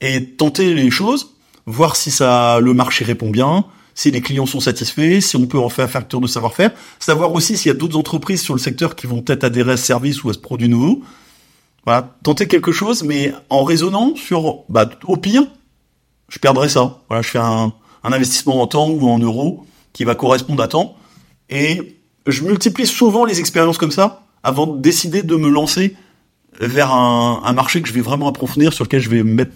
[0.00, 1.34] et tenter les choses,
[1.66, 5.58] voir si ça, le marché répond bien, si les clients sont satisfaits, si on peut
[5.58, 8.60] en faire un facteur de savoir-faire, savoir aussi s'il y a d'autres entreprises sur le
[8.60, 11.02] secteur qui vont peut-être adhérer à ce service ou à ce produit nouveau,
[11.84, 15.42] voilà, tenter quelque chose, mais en raisonnant sur, bah, au pire,
[16.28, 17.02] je perdrai ça.
[17.08, 17.72] Voilà, je fais un,
[18.04, 20.96] un investissement en temps ou en euros, qui va correspondre à temps.
[21.48, 25.96] Et je multiplie souvent les expériences comme ça avant de décider de me lancer
[26.60, 29.52] vers un, un marché que je vais vraiment approfondir, sur lequel je vais mettre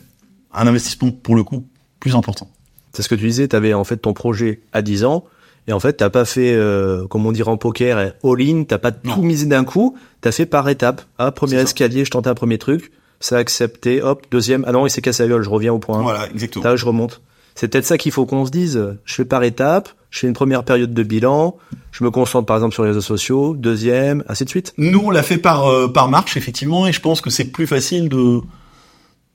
[0.53, 1.65] un investissement pour le coup
[2.01, 2.51] plus important.
[2.93, 5.25] C'est ce que tu disais, tu avais en fait ton projet à 10 ans,
[5.67, 8.93] et en fait, t'as pas fait, euh, comme on dirait en poker, all-in, t'as pas
[8.93, 11.03] tout misé d'un coup, t'as fait par étapes.
[11.19, 14.87] Ah, premier escalier, je tentais un premier truc, ça a accepté, hop, deuxième, ah non,
[14.87, 16.03] il s'est cassé la gueule, je reviens au point.
[16.03, 16.65] Voilà, exactement.
[16.65, 17.23] Là, je remonte.
[17.55, 18.97] C'est peut-être ça qu'il faut qu'on se dise.
[19.05, 21.57] Je fais par étapes, je fais une première période de bilan,
[21.93, 24.75] je me concentre par exemple sur les réseaux sociaux, deuxième, ainsi de suite.
[24.79, 27.67] Nous, on l'a fait par euh, par marche effectivement, et je pense que c'est plus
[27.67, 28.41] facile de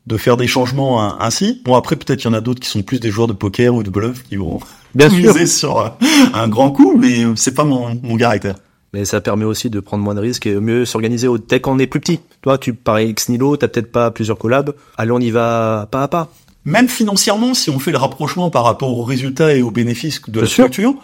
[0.07, 1.61] de faire des changements ainsi.
[1.63, 3.75] Bon après peut-être il y en a d'autres qui sont plus des joueurs de poker
[3.75, 4.59] ou de bluff qui vont
[4.95, 5.47] Bien sûr.
[5.47, 5.89] sur euh,
[6.33, 8.55] un grand coup, mais c'est pas mon, mon caractère.
[8.93, 11.77] Mais ça permet aussi de prendre moins de risques et mieux s'organiser au tech on
[11.77, 12.19] est plus petit.
[12.41, 14.73] Toi, tu parais ex nihilo, t'as peut-être pas plusieurs collabs.
[14.97, 16.31] Allez, on y va pas à pas.
[16.65, 20.39] Même financièrement, si on fait le rapprochement par rapport aux résultats et aux bénéfices de
[20.39, 20.95] la structure,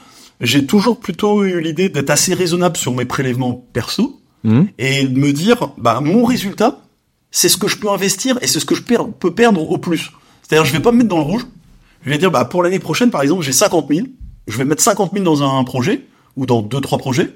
[0.41, 4.61] j'ai toujours plutôt eu l'idée d'être assez raisonnable sur mes prélèvements perso mmh.
[4.77, 6.81] et de me dire, bah, mon résultat,
[7.31, 10.11] c'est ce que je peux investir et c'est ce que je peux perdre au plus.
[10.41, 11.45] C'est-à-dire, je vais pas me mettre dans le rouge.
[12.05, 14.07] Je vais dire, bah, pour l'année prochaine, par exemple, j'ai 50 000.
[14.47, 17.33] Je vais mettre 50 000 dans un projet ou dans deux, trois projets.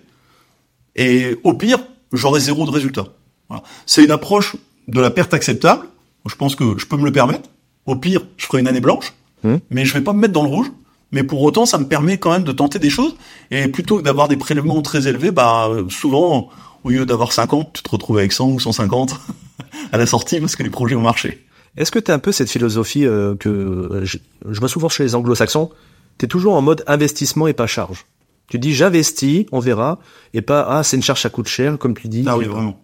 [0.95, 1.79] Et au pire,
[2.13, 3.07] j'aurai zéro de résultat.
[3.47, 3.63] Voilà.
[3.85, 4.55] C'est une approche
[4.87, 5.87] de la perte acceptable.
[6.27, 7.49] Je pense que je peux me le permettre.
[7.85, 9.13] Au pire, je ferai une année blanche,
[9.43, 9.55] Mmh.
[9.69, 10.69] mais je vais pas me mettre dans le rouge.
[11.11, 13.15] Mais pour autant, ça me permet quand même de tenter des choses.
[13.51, 16.49] Et plutôt que d'avoir des prélèvements très élevés, bah souvent,
[16.83, 19.15] au lieu d'avoir 50, tu te retrouves avec 100 ou 150
[19.91, 21.45] à la sortie parce que les projets ont marché.
[21.77, 24.17] Est-ce que tu as un peu cette philosophie euh, que euh, je,
[24.49, 25.71] je vois souvent chez les anglo-saxons
[26.17, 28.05] Tu es toujours en mode investissement et pas charge.
[28.47, 29.99] Tu dis j'investis, on verra,
[30.33, 32.23] et pas ah c'est une charge ça coûte cher comme tu dis.
[32.27, 32.81] Ah oui, vraiment.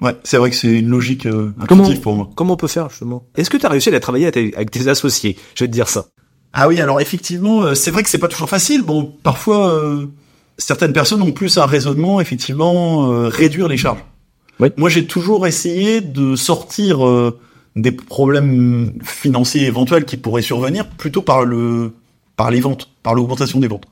[0.00, 2.30] Ouais, c'est vrai que c'est une logique euh, Comment, intuitive pour moi.
[2.34, 3.24] comment on peut faire justement?
[3.36, 5.36] Est-ce que tu as réussi à travailler avec tes, associés?
[5.54, 6.06] Je vais te dire ça.
[6.52, 8.82] Ah oui, alors effectivement, euh, c'est vrai que c'est pas toujours facile.
[8.82, 10.06] Bon, parfois, euh,
[10.58, 14.04] certaines personnes ont plus un raisonnement, effectivement, euh, réduire les charges.
[14.58, 14.68] Oui.
[14.76, 17.38] Moi, j'ai toujours essayé de sortir euh,
[17.76, 21.92] des problèmes financiers éventuels qui pourraient survenir plutôt par le
[22.36, 23.86] par les ventes, par l'augmentation des ventes.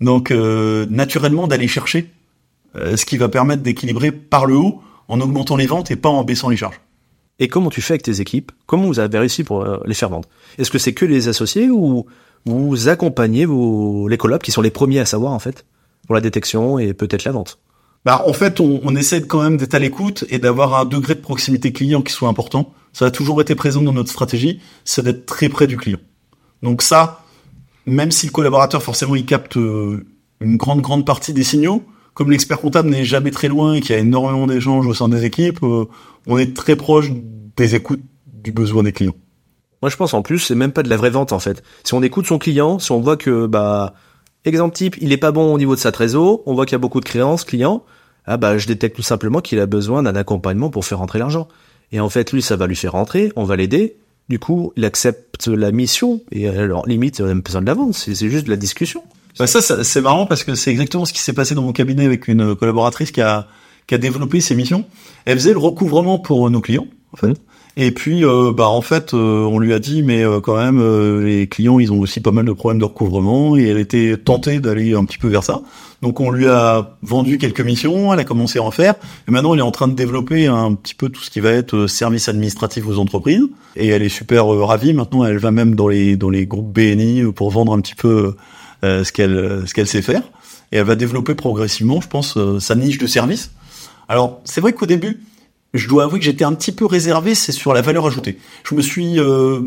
[0.00, 2.10] Donc, euh, naturellement, d'aller chercher
[2.76, 6.08] euh, ce qui va permettre d'équilibrer par le haut en augmentant les ventes et pas
[6.08, 6.80] en baissant les charges.
[7.38, 8.52] Et comment tu fais avec tes équipes?
[8.66, 10.28] Comment vous avez réussi pour euh, les faire vendre?
[10.58, 12.06] Est-ce que c'est que les associés ou
[12.46, 15.64] vous accompagnez vos, les collabs qui sont les premiers à savoir en fait
[16.06, 17.58] pour la détection et peut-être la vente?
[18.04, 21.14] Bah, en fait, on, on essaie quand même d'être à l'écoute et d'avoir un degré
[21.14, 22.72] de proximité client qui soit important.
[22.92, 25.98] Ça a toujours été présent dans notre stratégie, c'est d'être très près du client.
[26.62, 27.24] Donc ça,
[27.86, 30.06] même si le collaborateur forcément il capte euh,
[30.40, 31.84] une grande grande partie des signaux,
[32.18, 35.08] comme l'expert comptable n'est jamais très loin et qu'il y a énormément d'échanges au sein
[35.08, 35.84] des équipes, euh,
[36.26, 37.12] on est très proche
[37.56, 39.14] des écoutes du besoin des clients.
[39.82, 41.62] Moi, je pense en plus, c'est même pas de la vraie vente en fait.
[41.84, 43.94] Si on écoute son client, si on voit que bah
[44.44, 46.74] exemple type, il est pas bon au niveau de sa trésor, on voit qu'il y
[46.74, 47.84] a beaucoup de créances clients,
[48.24, 51.46] ah bah je détecte tout simplement qu'il a besoin d'un accompagnement pour faire rentrer l'argent.
[51.92, 53.96] Et en fait, lui, ça va lui faire rentrer, on va l'aider.
[54.28, 57.74] Du coup, il accepte la mission et alors limite, il a même besoin de la
[57.74, 57.94] vente.
[57.94, 59.04] C'est juste de la discussion.
[59.38, 61.72] Bah ça, ça, c'est marrant parce que c'est exactement ce qui s'est passé dans mon
[61.72, 63.46] cabinet avec une collaboratrice qui a
[63.88, 64.84] qui a développé ses missions.
[65.24, 67.40] Elle faisait le recouvrement pour nos clients, en fait.
[67.80, 71.24] Et puis, euh, bah en fait, euh, on lui a dit, mais euh, quand même,
[71.24, 74.58] les clients, ils ont aussi pas mal de problèmes de recouvrement, et elle était tentée
[74.58, 75.62] d'aller un petit peu vers ça.
[76.02, 78.94] Donc, on lui a vendu quelques missions, elle a commencé à en faire,
[79.26, 81.52] et maintenant, elle est en train de développer un petit peu tout ce qui va
[81.52, 84.92] être service administratif aux entreprises, et elle est super ravie.
[84.92, 88.34] Maintenant, elle va même dans les dans les groupes BNI pour vendre un petit peu
[88.82, 90.22] ce qu'elle ce qu'elle sait faire,
[90.72, 93.50] et elle va développer progressivement, je pense, euh, sa niche de service.
[94.08, 95.20] Alors, c'est vrai qu'au début,
[95.74, 98.38] je dois avouer que j'étais un petit peu réservé, c'est sur la valeur ajoutée.
[98.64, 99.60] Je me suis euh,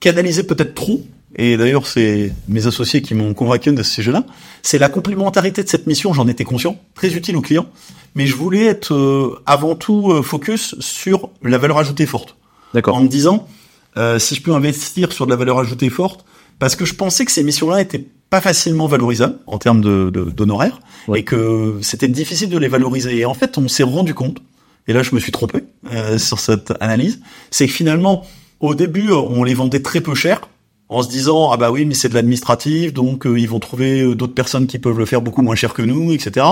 [0.00, 1.02] canalisé peut-être trop,
[1.36, 4.24] et d'ailleurs c'est mes associés qui m'ont convaincu de ce sujet-là,
[4.62, 7.66] c'est la complémentarité de cette mission, j'en étais conscient, très utile aux clients,
[8.14, 12.36] mais je voulais être euh, avant tout euh, focus sur la valeur ajoutée forte.
[12.72, 12.96] D'accord.
[12.96, 13.48] En me disant,
[13.96, 16.24] euh, si je peux investir sur de la valeur ajoutée forte,
[16.58, 20.24] parce que je pensais que ces missions-là étaient pas facilement valorisables en termes de de-
[20.30, 21.20] d'honoraires Ouais.
[21.20, 23.16] et que c'était difficile de les valoriser.
[23.18, 24.38] Et en fait, on s'est rendu compte,
[24.88, 27.20] et là je me suis trompé euh, sur cette analyse,
[27.50, 28.24] c'est que finalement,
[28.60, 30.48] au début, on les vendait très peu cher,
[30.88, 34.00] en se disant ah bah oui mais c'est de l'administratif, donc euh, ils vont trouver
[34.02, 36.44] euh, d'autres personnes qui peuvent le faire beaucoup moins cher que nous, etc.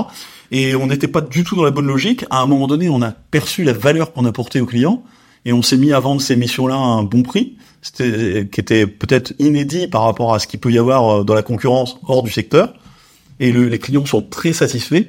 [0.52, 2.24] Et on n'était pas du tout dans la bonne logique.
[2.30, 5.02] À un moment donné, on a perçu la valeur qu'on apportait aux clients
[5.44, 8.86] et on s'est mis à vendre ces missions-là à un bon prix, c'était qui était
[8.86, 12.22] peut-être inédit par rapport à ce qu'il peut y avoir euh, dans la concurrence hors
[12.22, 12.72] du secteur.
[13.40, 15.04] Et le- les clients sont très satisfaits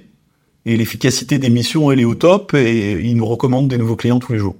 [0.66, 4.20] et l'efficacité des missions elle est au top et ils nous recommandent des nouveaux clients
[4.20, 4.56] tous les jours.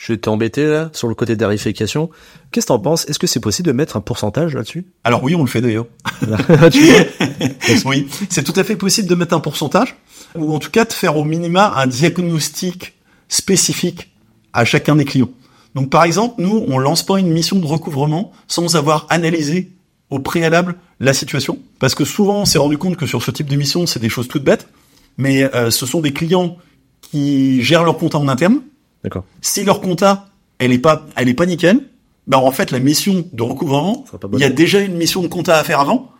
[0.00, 2.08] Je vais t'embêter là sur le côté tarification.
[2.50, 3.06] Qu'est-ce que t'en penses?
[3.10, 4.86] Est-ce que c'est possible de mettre un pourcentage là-dessus?
[5.04, 5.86] Alors oui, on le fait d'ailleurs.
[7.84, 9.96] Oui, c'est tout à fait possible de mettre un pourcentage,
[10.34, 12.94] ou en tout cas de faire au minima un diagnostic
[13.28, 14.10] spécifique
[14.52, 15.30] à chacun des clients.
[15.74, 19.72] Donc par exemple, nous, on lance pas une mission de recouvrement sans avoir analysé
[20.10, 23.48] au préalable la situation, parce que souvent on s'est rendu compte que sur ce type
[23.48, 24.68] de mission, c'est des choses toutes bêtes,
[25.16, 26.58] mais euh, ce sont des clients
[27.00, 28.60] qui gèrent leur compta en interne.
[29.02, 29.24] D'accord.
[29.40, 30.26] Si leur compta,
[30.58, 31.80] elle est pas, elle est pas nickel,
[32.26, 34.04] ben en fait la mission de recouvrement,
[34.34, 36.10] il y a déjà une mission de compta à faire avant,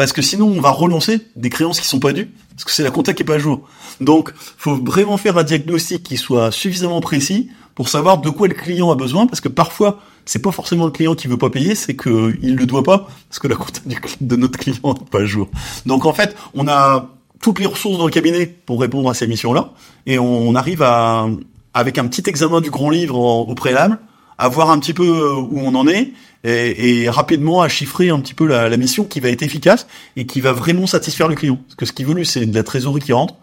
[0.00, 2.82] parce que sinon on va relancer des créances qui sont pas dues, parce que c'est
[2.82, 3.68] la compta qui est pas à jour.
[4.00, 8.54] Donc, faut vraiment faire un diagnostic qui soit suffisamment précis pour savoir de quoi le
[8.54, 11.74] client a besoin, parce que parfois c'est pas forcément le client qui veut pas payer,
[11.74, 13.80] c'est que il le doit pas, parce que la compta
[14.22, 15.50] de notre client n'est pas à jour.
[15.84, 17.10] Donc en fait, on a
[17.42, 19.74] toutes les ressources dans le cabinet pour répondre à ces missions-là,
[20.06, 21.26] et on arrive à,
[21.74, 23.98] avec un petit examen du grand livre au préalable,
[24.38, 26.12] à voir un petit peu euh, où on en est,
[26.44, 29.86] et, et rapidement à chiffrer un petit peu la, la mission qui va être efficace
[30.16, 31.58] et qui va vraiment satisfaire le client.
[31.66, 33.34] Parce que ce qu'il veut lui, c'est de la trésorerie qui rentre.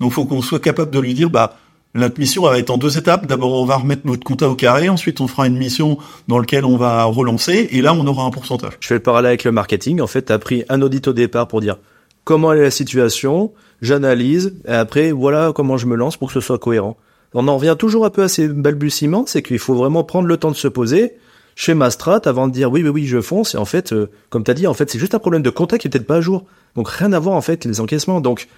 [0.00, 1.56] Donc faut qu'on soit capable de lui dire, bah,
[1.94, 3.26] notre mission va être en deux étapes.
[3.26, 4.88] D'abord, on va remettre notre compta au carré.
[4.88, 5.98] Ensuite, on fera une mission
[6.28, 7.68] dans laquelle on va relancer.
[7.70, 8.72] Et là, on aura un pourcentage.
[8.80, 10.00] Je fais le parallèle avec le marketing.
[10.00, 11.76] En fait, t'as pris un audit au départ pour dire
[12.24, 13.52] comment est la situation,
[13.82, 16.96] j'analyse, et après, voilà comment je me lance pour que ce soit cohérent.
[17.34, 20.36] On en revient toujours un peu à ces balbutiements, c'est qu'il faut vraiment prendre le
[20.36, 21.16] temps de se poser,
[21.56, 23.92] je fais ma strat avant de dire oui, oui, oui, je fonce, et en fait,
[23.92, 26.06] euh, comme t'as dit, en fait, c'est juste un problème de contact qui est peut-être
[26.06, 26.44] pas à jour.
[26.74, 28.20] Donc, rien à voir, en fait, les encaissements.
[28.20, 28.48] Donc,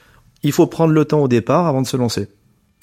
[0.42, 2.28] il faut prendre le temps au départ avant de se lancer.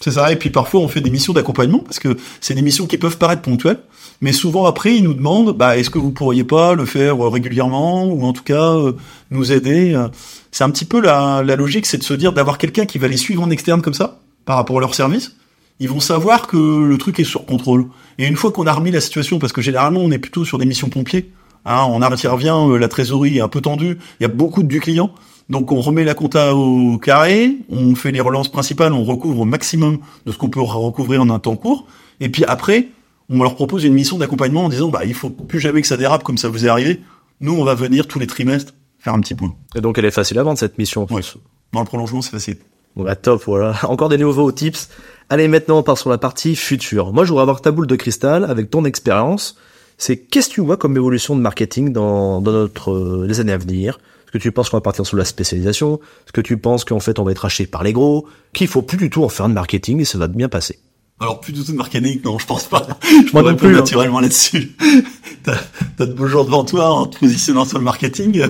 [0.02, 0.32] C'est ça.
[0.32, 3.18] Et puis parfois, on fait des missions d'accompagnement parce que c'est des missions qui peuvent
[3.18, 3.80] paraître ponctuelles,
[4.22, 7.30] mais souvent après, ils nous demandent, bah, est-ce que vous pourriez pas le faire euh,
[7.30, 8.94] régulièrement ou en tout cas euh,
[9.32, 9.94] nous aider.
[9.94, 10.10] euh.
[10.52, 13.18] C'est un petit peu la logique, c'est de se dire d'avoir quelqu'un qui va les
[13.18, 15.36] suivre en externe comme ça par rapport à leur service.
[15.80, 17.88] Ils vont savoir que le truc est sur contrôle.
[18.18, 20.58] Et une fois qu'on a remis la situation, parce que généralement, on est plutôt sur
[20.58, 21.32] des missions pompiers.
[21.66, 24.68] Hein, on intervient, euh, la trésorerie est un peu tendue, il y a beaucoup de
[24.68, 25.12] du client.
[25.50, 29.46] Donc on remet la compta au carré, on fait les relances principales, on recouvre au
[29.46, 31.86] maximum de ce qu'on peut recouvrir en un temps court,
[32.20, 32.88] et puis après,
[33.30, 35.98] on leur propose une mission d'accompagnement en disant bah il faut plus jamais que ça
[35.98, 37.02] dérape comme ça vous est arrivé.
[37.42, 39.54] Nous on va venir tous les trimestres faire un petit point.
[39.76, 41.06] Et donc, elle est facile à vendre, cette mission.
[41.12, 41.22] Ouais.
[41.74, 42.58] Dans le prolongement c'est facile.
[42.96, 43.76] Bon, bah, top, voilà.
[43.84, 44.90] Encore des nouveaux tips.
[45.30, 47.14] Allez, maintenant, on part sur la partie future.
[47.14, 49.58] Moi, je voudrais avoir ta boule de cristal avec ton expérience.
[49.98, 53.54] C'est qu'est-ce que tu vois comme évolution de marketing dans, dans notre, euh, les années
[53.54, 54.00] à venir?
[54.24, 55.96] Est-ce que tu penses qu'on va partir sur la spécialisation?
[56.26, 58.28] Est-ce que tu penses qu'en fait, on va être acheté par les gros?
[58.54, 60.80] Qu'il faut plus du tout en faire de marketing et ça va bien passer?
[61.20, 62.86] Alors plus du tout de marketing, non, je pense pas.
[63.02, 63.80] Je Moi non plus, hein.
[63.80, 64.76] naturellement là-dessus.
[65.44, 65.56] t'as,
[65.98, 68.50] t'as de beaux jours devant toi en te positionnant sur le marketing, euh.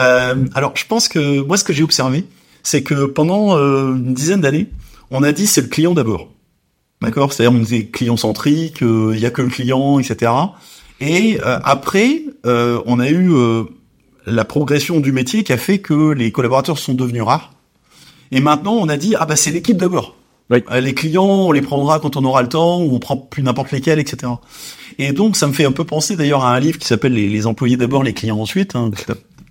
[0.00, 2.24] Euh, alors je pense que moi ce que j'ai observé,
[2.62, 4.68] c'est que pendant euh, une dizaine d'années,
[5.10, 6.30] on a dit c'est le client d'abord.
[7.00, 7.32] D'accord?
[7.32, 10.30] C'est-à-dire on disait client centrique, il y a que le client, etc.
[11.00, 13.64] Et euh, après, euh, on a eu euh,
[14.24, 17.52] la progression du métier qui a fait que les collaborateurs sont devenus rares.
[18.30, 20.16] Et maintenant, on a dit ah bah c'est l'équipe d'abord.
[20.50, 20.62] Oui.
[20.70, 23.42] Euh, Les clients, on les prendra quand on aura le temps, ou on prend plus
[23.42, 24.32] n'importe lesquels, etc.
[24.98, 27.28] Et donc, ça me fait un peu penser d'ailleurs à un livre qui s'appelle les,
[27.28, 28.76] Les employés d'abord, les clients ensuite.
[28.76, 28.90] Hein,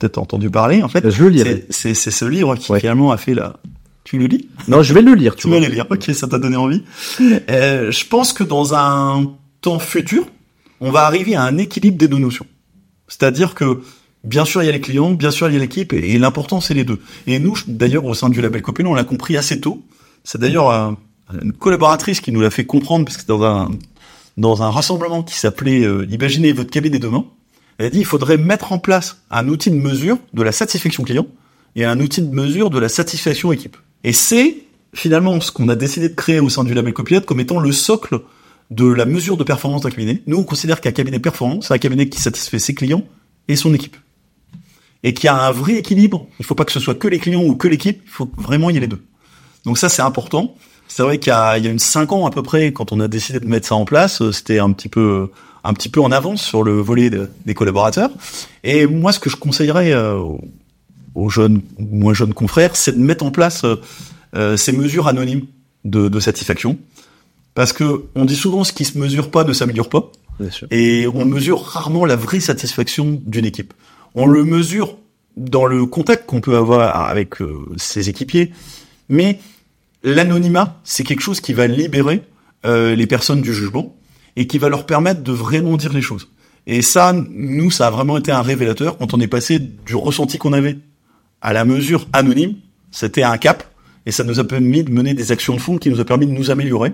[0.02, 0.82] peut-être entendu parler.
[0.84, 1.66] En fait, Je le lirai.
[1.70, 2.80] c'est, ce livre qui Ouais.
[2.80, 3.58] finalement a fait la.
[4.04, 4.50] Tu le lis?
[4.68, 5.86] Non, je vais le lire, tu Tu vas les lire.
[5.90, 6.84] Ok, ça t'a donné envie.
[7.50, 9.32] Euh, je pense que dans un
[9.62, 10.26] temps futur,
[10.80, 12.48] on va arriver à un équilibre des deux notions.
[13.08, 13.82] C'est-à-dire que,
[14.24, 16.18] bien sûr, il y a les clients, bien sûr, il y a l'équipe, et, et
[16.18, 17.00] l'important, c'est les deux.
[17.28, 19.84] Et nous, d'ailleurs, au sein du label Copel, on l'a compris assez tôt.
[20.24, 20.92] C'est d'ailleurs euh,
[21.42, 23.70] une collaboratrice qui nous l'a fait comprendre, parce que dans un,
[24.38, 27.26] dans un rassemblement qui s'appelait euh, Imaginez votre cabinet demain,
[27.78, 31.04] elle a dit il faudrait mettre en place un outil de mesure de la satisfaction
[31.04, 31.28] client
[31.76, 33.78] et un outil de mesure de la satisfaction équipe.
[34.04, 34.58] Et c'est
[34.94, 37.72] finalement ce qu'on a décidé de créer au sein du label Copilote comme étant le
[37.72, 38.20] socle
[38.70, 40.24] de la mesure de performance d'un cabinet.
[40.28, 43.04] Nous, on considère qu'un cabinet performant, c'est un cabinet qui satisfait ses clients
[43.48, 43.98] et son équipe.
[45.04, 46.28] Et qui a un vrai équilibre.
[46.40, 48.70] Il faut pas que ce soit que les clients ou que l'équipe, il faut vraiment
[48.70, 49.04] y ait les deux.
[49.66, 50.56] Donc ça, c'est important.
[50.88, 53.08] C'est vrai qu'il y y a une cinq ans à peu près, quand on a
[53.08, 55.32] décidé de mettre ça en place, euh, c'était un petit peu,
[55.64, 58.10] un petit peu en avance sur le volet de- des collaborateurs.
[58.64, 60.20] Et moi, ce que je conseillerais euh,
[61.16, 63.76] aux- jeunes, ou moins jeunes confrères, c'est de mettre en place euh,
[64.36, 65.46] euh, ces mesures anonymes
[65.86, 66.78] de, de satisfaction.
[67.54, 70.12] Parce que on dit souvent ce qui se mesure pas ne s'améliore pas.
[70.40, 70.68] Bien sûr.
[70.72, 73.74] Et on mesure rarement la vraie satisfaction d'une équipe.
[74.16, 74.98] On le mesure
[75.38, 78.52] dans le contact qu'on peut avoir avec euh, ses équipiers,
[79.10, 79.40] mais
[80.04, 82.24] l'anonymat, c'est quelque chose qui va libérer
[82.66, 83.96] euh, les personnes du jugement
[84.36, 86.28] et qui va leur permettre de vraiment dire les choses.
[86.68, 90.38] Et ça, nous, ça a vraiment été un révélateur quand on est passé du ressenti
[90.38, 90.78] qu'on avait
[91.42, 92.56] à la mesure anonyme.
[92.92, 93.64] C'était un cap
[94.06, 96.28] et ça nous a permis de mener des actions de fond qui nous a permis
[96.28, 96.94] de nous améliorer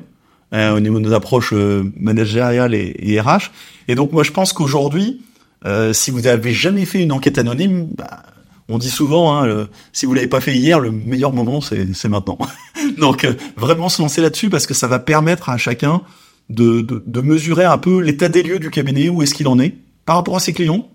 [0.53, 3.51] euh, au niveau de nos approches euh, managériales et, et, RH.
[3.87, 5.21] Et donc moi je pense qu'aujourd'hui,
[5.65, 8.23] euh, si vous n'avez jamais fait une enquête anonyme, bah,
[8.69, 12.37] on dit souvent, hein, si vous l'avez pas fait hier, le meilleur moment c'est maintenant.
[12.97, 13.25] donc
[13.55, 16.01] vraiment se lancer là-dessus parce que ça va permettre à chacun
[16.49, 19.59] de, de, de mesurer un peu l'état des lieux du cabinet, où est-ce qu'il en
[19.59, 19.75] est,
[20.05, 20.89] par rapport à ses clients,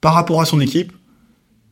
[0.00, 0.92] par rapport à son équipe.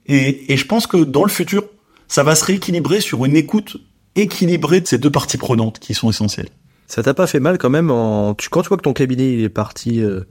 [0.07, 1.65] Et, et je pense que dans le futur,
[2.09, 3.77] ça va se rééquilibrer sur une écoute
[4.17, 6.49] équilibrée de ces deux parties prenantes qui sont essentielles.
[6.87, 8.35] Ça t'a pas fait mal quand même en...
[8.35, 10.23] tu, quand tu vois que ton cabinet il est parti euh,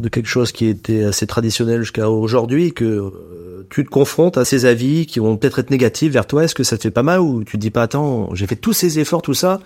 [0.00, 4.44] de quelque chose qui était assez traditionnel jusqu'à aujourd'hui, que euh, tu te confrontes à
[4.44, 7.04] ces avis qui vont peut-être être négatifs vers toi, est-ce que ça te fait pas
[7.04, 9.60] mal ou tu te dis pas attends, j'ai fait tous ces efforts, tout ça,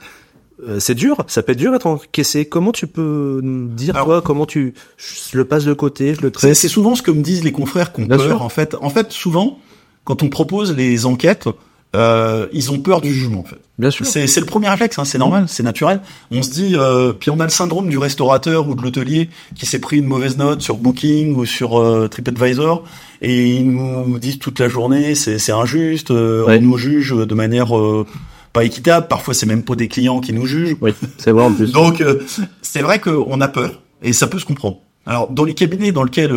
[0.79, 2.47] c'est dur, ça peut être dur être encaissé.
[2.47, 6.31] Comment tu peux nous dire toi comment tu je le passes de côté, je le
[6.31, 8.77] traite C'est souvent ce que me disent les confrères qu'on peur en fait.
[8.81, 9.59] En fait, souvent
[10.05, 11.49] quand on propose les enquêtes,
[11.97, 13.59] euh, ils ont peur du jugement en fait.
[13.79, 14.07] Bien sûr.
[14.07, 16.01] C'est, le premier réflexe, hein, c'est normal, c'est naturel.
[16.31, 19.67] On se dit, euh, puis on a le syndrome du restaurateur ou de l'hôtelier qui
[19.67, 22.85] s'est pris une mauvaise note sur Booking ou sur euh, TripAdvisor
[23.21, 27.77] et ils nous disent toute la journée c'est, injuste, euh, on nous juge de manière
[27.77, 28.07] euh,
[28.55, 29.09] pas équitable.
[29.09, 30.77] Parfois c'est même pas des clients qui nous jugent.
[30.81, 31.73] Oui, c'est vrai en plus.
[31.73, 32.23] Donc euh,
[32.63, 34.79] c'est vrai qu'on a peur et ça peut se comprendre.
[35.07, 36.35] Alors, dans les cabinets dans lesquels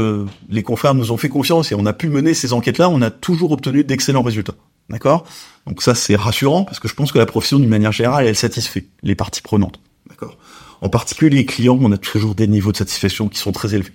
[0.50, 3.10] les confrères nous ont fait confiance et on a pu mener ces enquêtes-là, on a
[3.10, 4.56] toujours obtenu d'excellents résultats.
[4.90, 5.26] D'accord?
[5.66, 8.36] Donc ça, c'est rassurant parce que je pense que la profession, d'une manière générale, elle
[8.36, 9.80] satisfait les parties prenantes.
[10.10, 10.38] D'accord?
[10.82, 13.92] En particulier les clients, on a toujours des niveaux de satisfaction qui sont très élevés.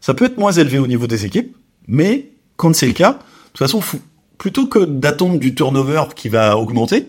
[0.00, 1.56] Ça peut être moins élevé au niveau des équipes,
[1.86, 3.18] mais quand c'est le cas, de
[3.52, 3.80] toute façon,
[4.36, 7.06] plutôt que d'attendre du turnover qui va augmenter,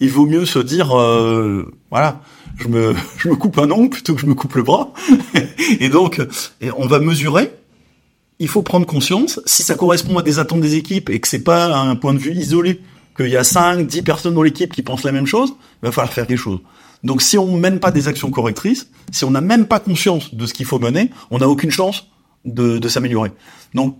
[0.00, 2.20] il vaut mieux se dire, euh, voilà,
[2.56, 4.92] je me, je me coupe un ongle plutôt que je me coupe le bras.
[5.80, 6.20] et donc,
[6.76, 7.52] on va mesurer
[8.38, 11.42] il faut prendre conscience, si ça correspond à des attentes des équipes et que c'est
[11.42, 12.80] pas un point de vue isolé,
[13.16, 15.92] qu'il y a 5, 10 personnes dans l'équipe qui pensent la même chose, il va
[15.92, 16.60] falloir faire quelque chose.
[17.02, 20.46] Donc si on mène pas des actions correctrices, si on n'a même pas conscience de
[20.46, 22.08] ce qu'il faut mener, on n'a aucune chance
[22.44, 23.32] de, de s'améliorer.
[23.74, 23.98] Donc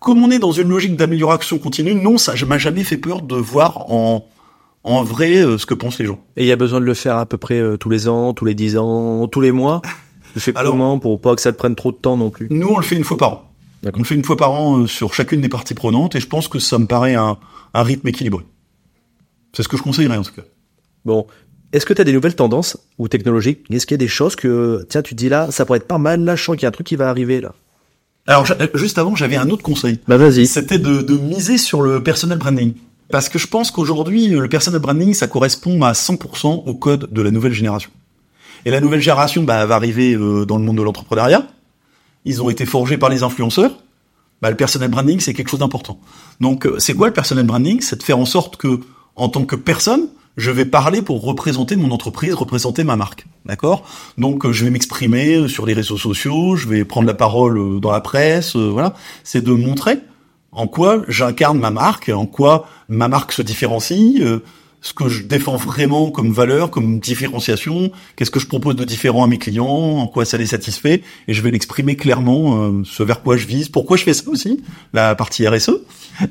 [0.00, 3.36] comme on est dans une logique d'amélioration continue, non, ça m'a jamais fait peur de
[3.36, 4.26] voir en,
[4.84, 6.20] en vrai euh, ce que pensent les gens.
[6.36, 8.32] Et il y a besoin de le faire à peu près euh, tous les ans,
[8.34, 9.82] tous les 10 ans, tous les mois?
[10.34, 12.48] Tu fais Alors, comment pour pas que ça te prenne trop de temps non plus?
[12.50, 13.52] Nous, on le fait une fois par an.
[13.84, 16.26] On le fait une fois par an euh, sur chacune des parties prenantes et je
[16.26, 17.38] pense que ça me paraît un,
[17.74, 18.44] un rythme équilibré.
[19.52, 20.42] C'est ce que je conseillerais en tout cas.
[21.04, 21.26] Bon,
[21.72, 23.64] est-ce que tu as des nouvelles tendances ou technologiques?
[23.70, 25.86] Est-ce qu'il y a des choses que, tiens, tu te dis là, ça pourrait être
[25.86, 27.54] pas mal, là, je sens qu'il y a un truc qui va arriver là?
[28.26, 30.00] Alors, juste avant, j'avais un autre conseil.
[30.06, 30.46] Bah vas-y.
[30.46, 32.74] C'était de, de miser sur le personal branding.
[33.10, 37.22] Parce que je pense qu'aujourd'hui, le personal branding, ça correspond à 100% au code de
[37.22, 37.90] la nouvelle génération.
[38.64, 41.46] Et la nouvelle génération bah, va arriver euh, dans le monde de l'entrepreneuriat
[42.28, 43.72] ils ont été forgés par les influenceurs,
[44.42, 45.98] bah, le personal branding, c'est quelque chose d'important.
[46.40, 47.80] Donc, euh, c'est quoi le personal branding?
[47.80, 48.80] C'est de faire en sorte que,
[49.16, 53.26] en tant que personne, je vais parler pour représenter mon entreprise, représenter ma marque.
[53.46, 53.84] D'accord?
[54.18, 57.80] Donc, euh, je vais m'exprimer sur les réseaux sociaux, je vais prendre la parole euh,
[57.80, 58.94] dans la presse, voilà.
[59.24, 59.98] C'est de montrer
[60.58, 64.20] en quoi j'incarne ma marque, en quoi ma marque se différencie,
[64.80, 69.24] ce que je défends vraiment comme valeur, comme différenciation, qu'est-ce que je propose de différent
[69.24, 73.02] à mes clients, en quoi ça les satisfait, et je vais l'exprimer clairement, euh, ce
[73.02, 75.70] vers quoi je vise, pourquoi je fais ça aussi, la partie RSE.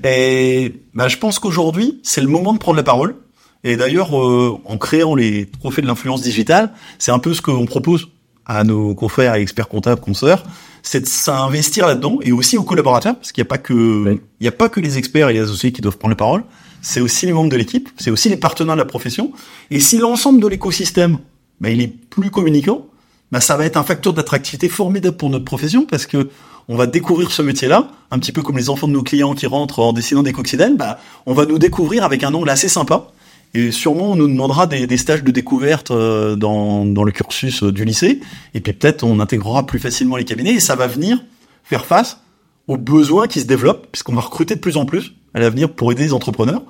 [0.03, 3.15] Et bah, je pense qu'aujourd'hui, c'est le moment de prendre la parole.
[3.63, 7.65] Et d'ailleurs, euh, en créant les trophées de l'influence digitale, c'est un peu ce qu'on
[7.65, 8.07] propose
[8.48, 10.43] à nos confrères et experts comptables, consoeurs,
[10.82, 14.43] c'est de s'investir là-dedans, et aussi aux collaborateurs, parce qu'il n'y a pas que, il
[14.43, 16.43] n'y a pas que les experts et les associés qui doivent prendre la parole,
[16.82, 19.34] c'est aussi les membres de l'équipe, c'est aussi les partenaires de la profession.
[19.70, 21.18] Et si l'ensemble de l'écosystème,
[21.60, 22.88] ben, il est plus communicant,
[23.32, 26.30] ben, ça va être un facteur d'attractivité formidable pour notre profession parce que
[26.70, 29.48] on va découvrir ce métier-là, un petit peu comme les enfants de nos clients qui
[29.48, 33.08] rentrent en dessinant des coccinelles, ben, on va nous découvrir avec un angle assez sympa.
[33.54, 37.72] Et sûrement, on nous demandera des, stages de découverte euh, dans, dans le cursus euh,
[37.72, 38.20] du lycée.
[38.54, 41.24] Et puis peut-être, on intégrera plus facilement les cabinets et ça va venir
[41.64, 42.20] faire face
[42.68, 45.91] aux besoins qui se développent, puisqu'on va recruter de plus en plus à l'avenir pour
[45.91, 46.62] aider les entrepreneurs,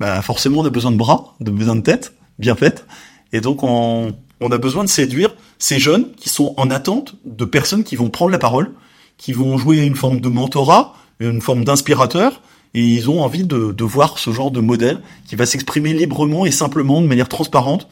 [0.00, 2.84] bah forcément on a besoin de bras, de besoin de tête bien faites,
[3.32, 7.44] et donc on, on a besoin de séduire ces jeunes qui sont en attente de
[7.44, 8.72] personnes qui vont prendre la parole,
[9.16, 12.42] qui vont jouer une forme de mentorat, une forme d'inspirateur,
[12.76, 16.46] et ils ont envie de, de voir ce genre de modèle qui va s'exprimer librement
[16.46, 17.88] et simplement, de manière transparente,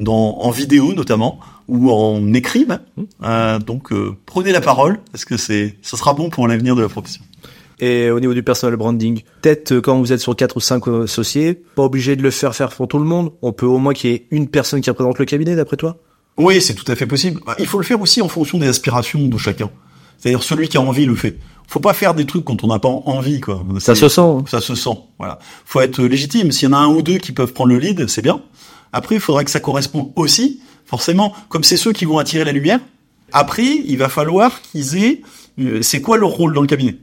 [0.00, 2.66] dans, en vidéo notamment, ou en écrit.
[3.22, 6.82] Euh, donc euh, prenez la parole, parce que c'est, ça sera bon pour l'avenir de
[6.82, 7.22] la profession.
[7.80, 10.86] Et au niveau du personal branding, peut-être euh, quand vous êtes sur quatre ou cinq
[10.88, 13.32] associés, pas obligé de le faire faire pour tout le monde.
[13.42, 15.96] On peut au moins qu'il y ait une personne qui représente le cabinet, d'après toi?
[16.36, 17.40] Oui, c'est tout à fait possible.
[17.44, 19.70] Bah, il faut le faire aussi en fonction des aspirations de chacun.
[20.18, 21.38] C'est-à-dire celui qui a envie le fait.
[21.66, 23.62] Faut pas faire des trucs quand on n'a pas envie, quoi.
[23.78, 24.20] Ça se sent.
[24.20, 24.44] Hein.
[24.48, 24.98] Ça se sent.
[25.18, 25.38] Voilà.
[25.64, 26.50] Faut être légitime.
[26.50, 28.40] S'il y en a un ou deux qui peuvent prendre le lead, c'est bien.
[28.92, 32.52] Après, il faudra que ça corresponde aussi Forcément, comme c'est ceux qui vont attirer la
[32.52, 32.80] lumière,
[33.32, 35.20] après, il va falloir qu'ils aient...
[35.60, 36.96] euh, C'est quoi leur rôle dans le cabinet?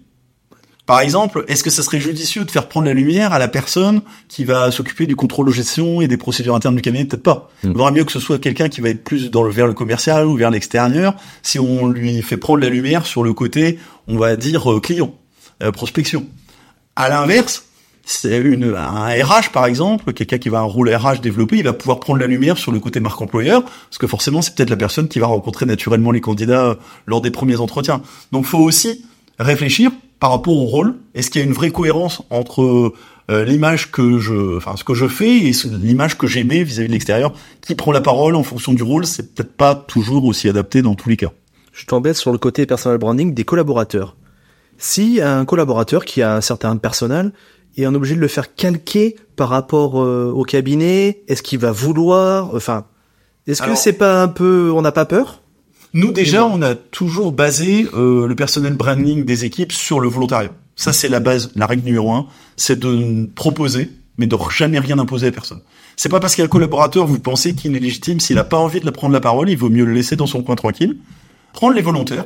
[0.85, 4.01] Par exemple, est-ce que ça serait judicieux de faire prendre la lumière à la personne
[4.27, 7.05] qui va s'occuper du contrôle de gestion et des procédures internes du cabinet?
[7.05, 7.49] Peut-être pas.
[7.63, 9.73] Il vaudra mieux que ce soit quelqu'un qui va être plus dans le vers le
[9.73, 14.17] commercial ou vers l'extérieur, si on lui fait prendre la lumière sur le côté, on
[14.17, 15.15] va dire, euh, client,
[15.63, 16.27] euh, prospection.
[16.95, 17.65] À l'inverse,
[18.05, 21.73] c'est une, un RH par exemple, quelqu'un qui va un rôle RH développé, il va
[21.73, 24.77] pouvoir prendre la lumière sur le côté marque employeur, parce que forcément c'est peut-être la
[24.77, 26.75] personne qui va rencontrer naturellement les candidats euh,
[27.07, 28.03] lors des premiers entretiens.
[28.31, 29.03] Donc faut aussi
[29.39, 30.95] réfléchir par rapport au rôle.
[31.13, 32.93] Est-ce qu'il y a une vraie cohérence entre
[33.31, 36.93] euh, l'image que je, enfin ce que je fais et l'image que j'aimais vis-à-vis de
[36.93, 40.81] l'extérieur Qui prend la parole en fonction du rôle C'est peut-être pas toujours aussi adapté
[40.81, 41.31] dans tous les cas.
[41.73, 44.15] Je t'embête sur le côté personal branding des collaborateurs.
[44.77, 47.31] Si un collaborateur qui a un certain personnel
[47.77, 51.59] et on est obligé de le faire calquer par rapport euh, au cabinet, est-ce qu'il
[51.59, 52.85] va vouloir, enfin,
[53.47, 55.41] est-ce que Alors- c'est pas un peu, on n'a pas peur?
[55.95, 60.51] Nous déjà, on a toujours basé euh, le personnel branding des équipes sur le volontariat.
[60.75, 62.27] Ça, c'est la base, la règle numéro un,
[62.57, 65.61] c'est de proposer, mais de jamais rien imposer à personne.
[65.95, 68.43] C'est pas parce qu'il y a un collaborateur, vous pensez qu'il est légitime, s'il a
[68.43, 70.55] pas envie de la prendre la parole, il vaut mieux le laisser dans son coin
[70.55, 70.97] tranquille,
[71.53, 72.25] prendre les volontaires,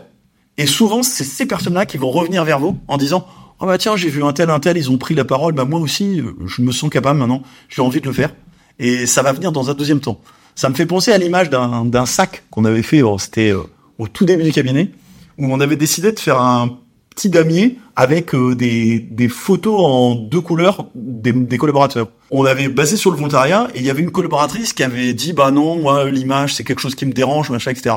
[0.58, 3.28] et souvent, c'est ces personnes-là qui vont revenir vers vous en disant
[3.60, 5.66] «Oh bah tiens, j'ai vu un tel, un tel, ils ont pris la parole, bah
[5.66, 8.34] moi aussi, euh, je me sens capable maintenant, j'ai envie de le faire.»
[8.80, 10.20] Et ça va venir dans un deuxième temps.
[10.60, 13.62] Ça me fait penser à l'image d'un sac qu'on avait fait, oh, c'était euh,
[13.98, 14.92] au tout début du cabinet,
[15.38, 16.80] où on avait décidé de faire un
[17.12, 22.10] petit damier avec euh, des, des photos en deux couleurs des, des collaborateurs.
[22.30, 25.32] On avait basé sur le volontariat et il y avait une collaboratrice qui avait dit
[25.32, 27.96] bah non moi l'image c'est quelque chose qui me dérange machin etc.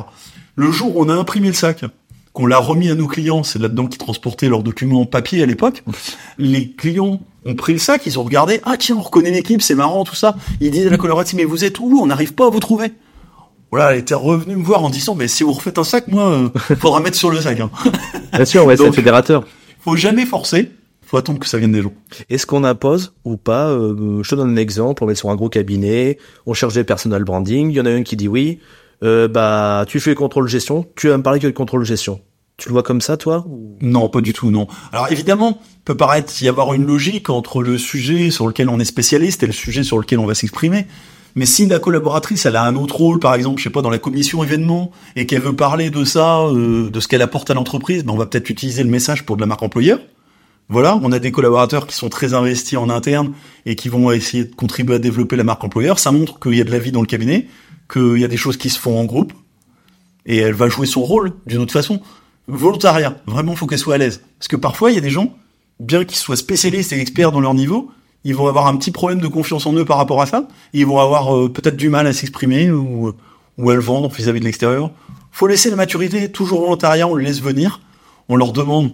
[0.54, 1.84] Le jour où on a imprimé le sac,
[2.32, 5.46] qu'on l'a remis à nos clients, c'est là-dedans qu'ils transportaient leurs documents en papier à
[5.46, 5.82] l'époque.
[6.38, 9.74] Les clients ont pris le sac, ils ont regardé, ah tiens, on reconnaît l'équipe, c'est
[9.74, 10.36] marrant tout ça.
[10.60, 12.00] Ils disaient à la collaboratrice, mais vous êtes où?
[12.00, 12.92] On n'arrive pas à vous trouver.
[13.70, 16.30] Voilà, elle était revenue me voir en disant, mais si vous refaites un sac, moi,
[16.30, 17.60] euh, faudra mettre sur le sac.
[17.60, 17.70] Hein.
[18.32, 19.44] Bien sûr, ouais, c'est un fédérateur.
[19.80, 20.70] Faut jamais forcer,
[21.12, 21.92] faut attendre que ça vienne des gens.
[22.30, 25.04] Est-ce qu'on impose ou pas euh, Je te donne un exemple.
[25.04, 27.70] On est sur un gros cabinet, on cherche des personal branding.
[27.70, 28.60] Il y en a un qui dit oui.
[29.02, 30.86] Euh, bah, tu fais le contrôle gestion.
[30.96, 32.20] Tu vas me parler que de contrôle gestion.
[32.56, 33.44] Tu le vois comme ça, toi
[33.80, 34.68] Non, pas du tout, non.
[34.92, 38.84] Alors évidemment, peut paraître y avoir une logique entre le sujet sur lequel on est
[38.84, 40.86] spécialiste et le sujet sur lequel on va s'exprimer.
[41.34, 43.90] Mais si la collaboratrice, elle a un autre rôle, par exemple, je sais pas, dans
[43.90, 47.54] la commission événement, et qu'elle veut parler de ça, euh, de ce qu'elle apporte à
[47.54, 49.98] l'entreprise, ben on va peut-être utiliser le message pour de la marque employeur.
[50.72, 53.34] Voilà, on a des collaborateurs qui sont très investis en interne
[53.66, 55.98] et qui vont essayer de contribuer à développer la marque employeur.
[55.98, 57.46] Ça montre qu'il y a de la vie dans le cabinet,
[57.92, 59.34] qu'il y a des choses qui se font en groupe,
[60.24, 62.00] et elle va jouer son rôle d'une autre façon.
[62.48, 64.22] Volontariat, vraiment, faut qu'elle soit à l'aise.
[64.38, 65.36] Parce que parfois, il y a des gens,
[65.78, 67.90] bien qu'ils soient spécialistes et experts dans leur niveau,
[68.24, 70.48] ils vont avoir un petit problème de confiance en eux par rapport à ça.
[70.72, 73.12] Ils vont avoir euh, peut-être du mal à s'exprimer ou,
[73.58, 74.90] ou à le vendre vis-à-vis de l'extérieur.
[75.32, 77.82] Faut laisser la maturité, toujours volontariat, on le laisse venir,
[78.30, 78.92] on leur demande.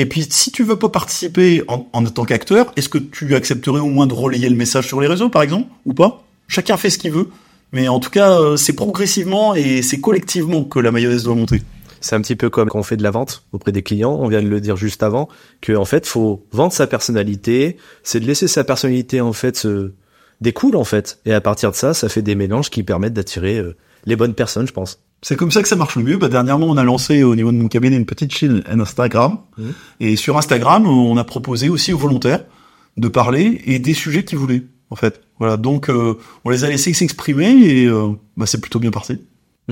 [0.00, 3.80] Et puis, si tu veux pas participer en, en tant qu'acteur, est-ce que tu accepterais
[3.80, 6.22] au moins de relayer le message sur les réseaux, par exemple, ou pas?
[6.46, 7.28] Chacun fait ce qu'il veut,
[7.72, 11.62] mais en tout cas, euh, c'est progressivement et c'est collectivement que la mayonnaise doit monter.
[12.00, 14.16] C'est un petit peu comme quand on fait de la vente auprès des clients.
[14.20, 15.28] On vient de le dire juste avant
[15.60, 17.76] que en fait, faut vendre sa personnalité.
[18.04, 19.94] C'est de laisser sa personnalité en fait se
[20.40, 21.18] découle en fait.
[21.26, 24.34] Et à partir de ça, ça fait des mélanges qui permettent d'attirer euh, les bonnes
[24.34, 25.00] personnes, je pense.
[25.22, 26.16] C'est comme ça que ça marche le mieux.
[26.16, 29.38] Bah, dernièrement, on a lancé au niveau de mon cabinet une petite chaîne Instagram.
[29.56, 29.72] Mhm.
[30.00, 32.44] Et sur Instagram, on a proposé aussi aux volontaires
[32.96, 35.20] de parler et des sujets qu'ils voulaient, en fait.
[35.38, 35.56] Voilà.
[35.56, 36.14] Donc, euh,
[36.44, 39.20] on les a laissés s'exprimer et euh, bah, c'est plutôt bien parti.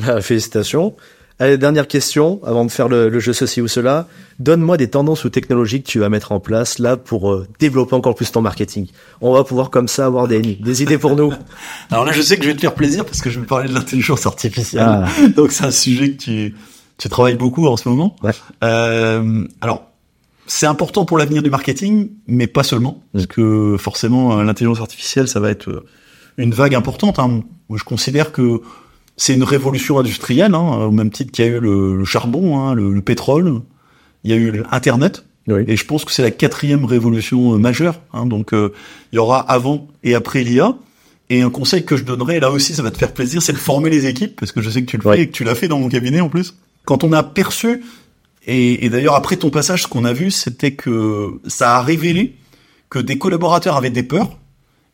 [0.03, 0.97] Ah, Félicitations.
[1.39, 4.09] Allez, dernière question, avant de faire le, le jeu ceci ou cela.
[4.39, 7.95] Donne-moi des tendances ou technologies que tu vas mettre en place là pour euh, développer
[7.95, 8.87] encore plus ton marketing.
[9.21, 11.35] On va pouvoir comme ça avoir des, des idées pour nous.
[11.91, 13.69] Alors là, je sais que je vais te faire plaisir parce que je vais parler
[13.69, 14.83] de l'intelligence artificielle.
[14.87, 15.09] Ah.
[15.37, 16.55] Donc, c'est un sujet que tu,
[16.97, 18.17] tu travailles beaucoup en ce moment.
[18.23, 18.33] Ouais.
[18.65, 19.91] Euh, alors,
[20.47, 25.41] c'est important pour l'avenir du marketing, mais pas seulement, parce que forcément, l'intelligence artificielle, ça
[25.41, 25.85] va être euh,
[26.39, 27.19] une vague importante.
[27.19, 27.43] Hein.
[27.69, 28.63] Moi, je considère que
[29.17, 32.59] c'est une révolution industrielle, hein, au même titre qu'il y a eu le, le charbon,
[32.59, 33.61] hein, le, le pétrole,
[34.25, 35.63] il y a eu Internet, Oui.
[35.67, 38.01] et je pense que c'est la quatrième révolution euh, majeure.
[38.13, 38.73] Hein, donc, euh,
[39.13, 40.75] il y aura avant et après l'IA.
[41.29, 43.59] Et un conseil que je donnerais, là aussi, ça va te faire plaisir, c'est de
[43.59, 45.57] former les équipes, parce que je sais que tu le fais et que tu l'as
[45.57, 46.55] fait dans mon cabinet en plus.
[46.85, 47.83] Quand on a perçu,
[48.47, 52.37] et, et d'ailleurs après ton passage, ce qu'on a vu, c'était que ça a révélé
[52.91, 54.39] que des collaborateurs avaient des peurs,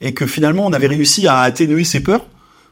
[0.01, 2.27] et que finalement on avait réussi à atténuer ces peurs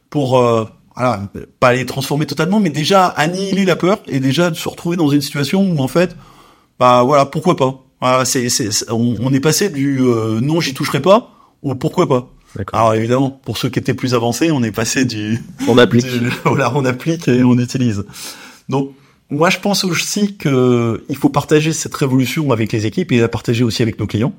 [0.09, 0.65] pour, euh,
[1.01, 1.31] voilà,
[1.61, 5.23] pas les transformer totalement, mais déjà annihiler la peur et déjà se retrouver dans une
[5.23, 6.15] situation où en fait,
[6.79, 7.83] bah voilà, pourquoi pas.
[8.03, 11.31] Voilà, c'est, c'est, on, on est passé du euh, non, j'y toucherai pas
[11.63, 12.31] au pourquoi pas.
[12.73, 16.31] Alors évidemment, pour ceux qui étaient plus avancés, on est passé du on applique, du,
[16.45, 18.05] voilà, on applique et on utilise.
[18.69, 18.93] Donc
[19.31, 23.29] moi je pense aussi que il faut partager cette révolution avec les équipes et la
[23.29, 24.35] partager aussi avec nos clients,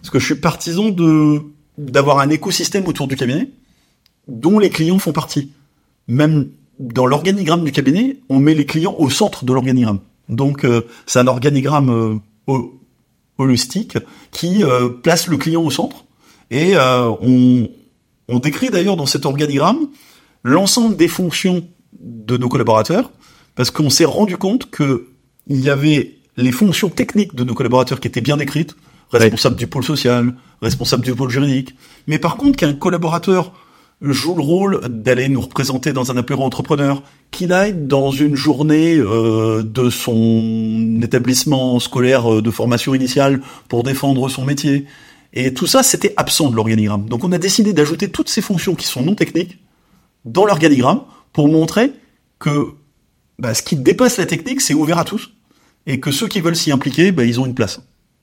[0.00, 1.42] parce que je suis partisan de
[1.76, 3.50] d'avoir un écosystème autour du cabinet
[4.26, 5.52] dont les clients font partie.
[6.08, 6.48] Même
[6.78, 10.00] dans l'organigramme du cabinet, on met les clients au centre de l'organigramme.
[10.28, 12.58] Donc euh, c'est un organigramme euh,
[13.38, 13.98] holistique
[14.30, 16.04] qui euh, place le client au centre.
[16.50, 17.68] Et euh, on,
[18.28, 19.88] on décrit d'ailleurs dans cet organigramme
[20.44, 21.66] l'ensemble des fonctions
[22.00, 23.10] de nos collaborateurs,
[23.54, 25.08] parce qu'on s'est rendu compte que
[25.46, 28.76] il y avait les fonctions techniques de nos collaborateurs qui étaient bien décrites,
[29.10, 31.74] responsable du pôle social, responsable du pôle juridique,
[32.06, 33.52] mais par contre qu'un collaborateur
[34.00, 38.96] joue le rôle d'aller nous représenter dans un apéro entrepreneur, qu'il aille dans une journée
[38.96, 44.86] euh, de son établissement scolaire euh, de formation initiale pour défendre son métier.
[45.34, 47.08] Et tout ça, c'était absent de l'organigramme.
[47.08, 49.58] Donc on a décidé d'ajouter toutes ces fonctions qui sont non techniques
[50.24, 51.92] dans l'organigramme pour montrer
[52.38, 52.68] que
[53.38, 55.30] bah, ce qui dépasse la technique, c'est ouvert à tous.
[55.86, 57.80] Et que ceux qui veulent s'y impliquer, bah, ils ont une place.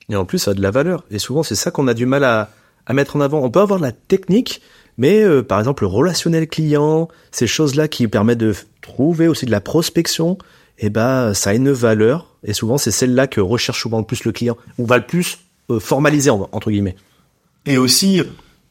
[0.08, 1.04] Et en plus, ça a de la valeur.
[1.10, 2.50] Et souvent, c'est ça qu'on a du mal à,
[2.86, 3.42] à mettre en avant.
[3.42, 4.60] On peut avoir la technique,
[4.98, 9.50] mais euh, par exemple le relationnel client, ces choses-là qui permettent de trouver aussi de
[9.50, 10.38] la prospection,
[10.78, 14.24] eh ben ça a une valeur et souvent c'est celle-là que recherche souvent le plus
[14.24, 15.38] le client ou va le plus
[15.70, 16.96] euh, formaliser entre guillemets.
[17.66, 18.22] Et aussi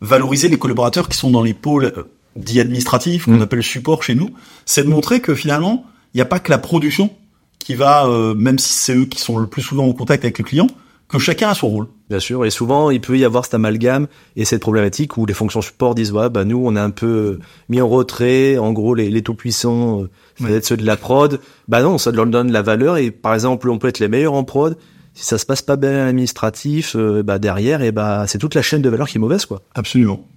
[0.02, 2.04] valoriser les collaborateurs qui sont dans les pôles euh,
[2.36, 3.42] dits administratifs qu'on mmh.
[3.42, 4.30] appelle support chez nous,
[4.66, 7.12] c'est de montrer que finalement il n'y a pas que la production
[7.60, 8.08] qui va,
[8.38, 10.68] même si c'est eux qui sont le plus souvent en contact avec le client,
[11.08, 11.88] que chacun a son rôle.
[12.10, 15.34] Bien sûr, et souvent il peut y avoir cet amalgame et cette problématique où les
[15.34, 17.40] fonctions support disent ouais bah nous on est un peu
[17.70, 20.98] mis en retrait, en gros les, les tout puissants euh, ça être ceux de la
[20.98, 21.40] prod.
[21.68, 24.34] Bah non, ça leur donne la valeur et par exemple on peut être les meilleurs
[24.34, 24.78] en prod.
[25.14, 28.56] Si ça se passe pas bien à l'administratif, euh, bah derrière et bah c'est toute
[28.56, 29.62] la chaîne de valeur qui est mauvaise quoi.
[29.74, 30.28] Absolument.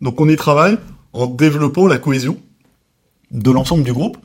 [0.00, 0.78] Donc on y travaille
[1.12, 2.36] en développant la cohésion
[3.30, 4.18] de l'ensemble du groupe.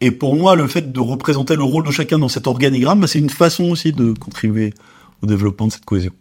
[0.00, 3.06] Et pour moi, le fait de représenter le rôle de chacun dans cet organigramme, bah,
[3.06, 4.74] c'est une façon aussi de contribuer
[5.24, 6.12] au développement de cette cohésion.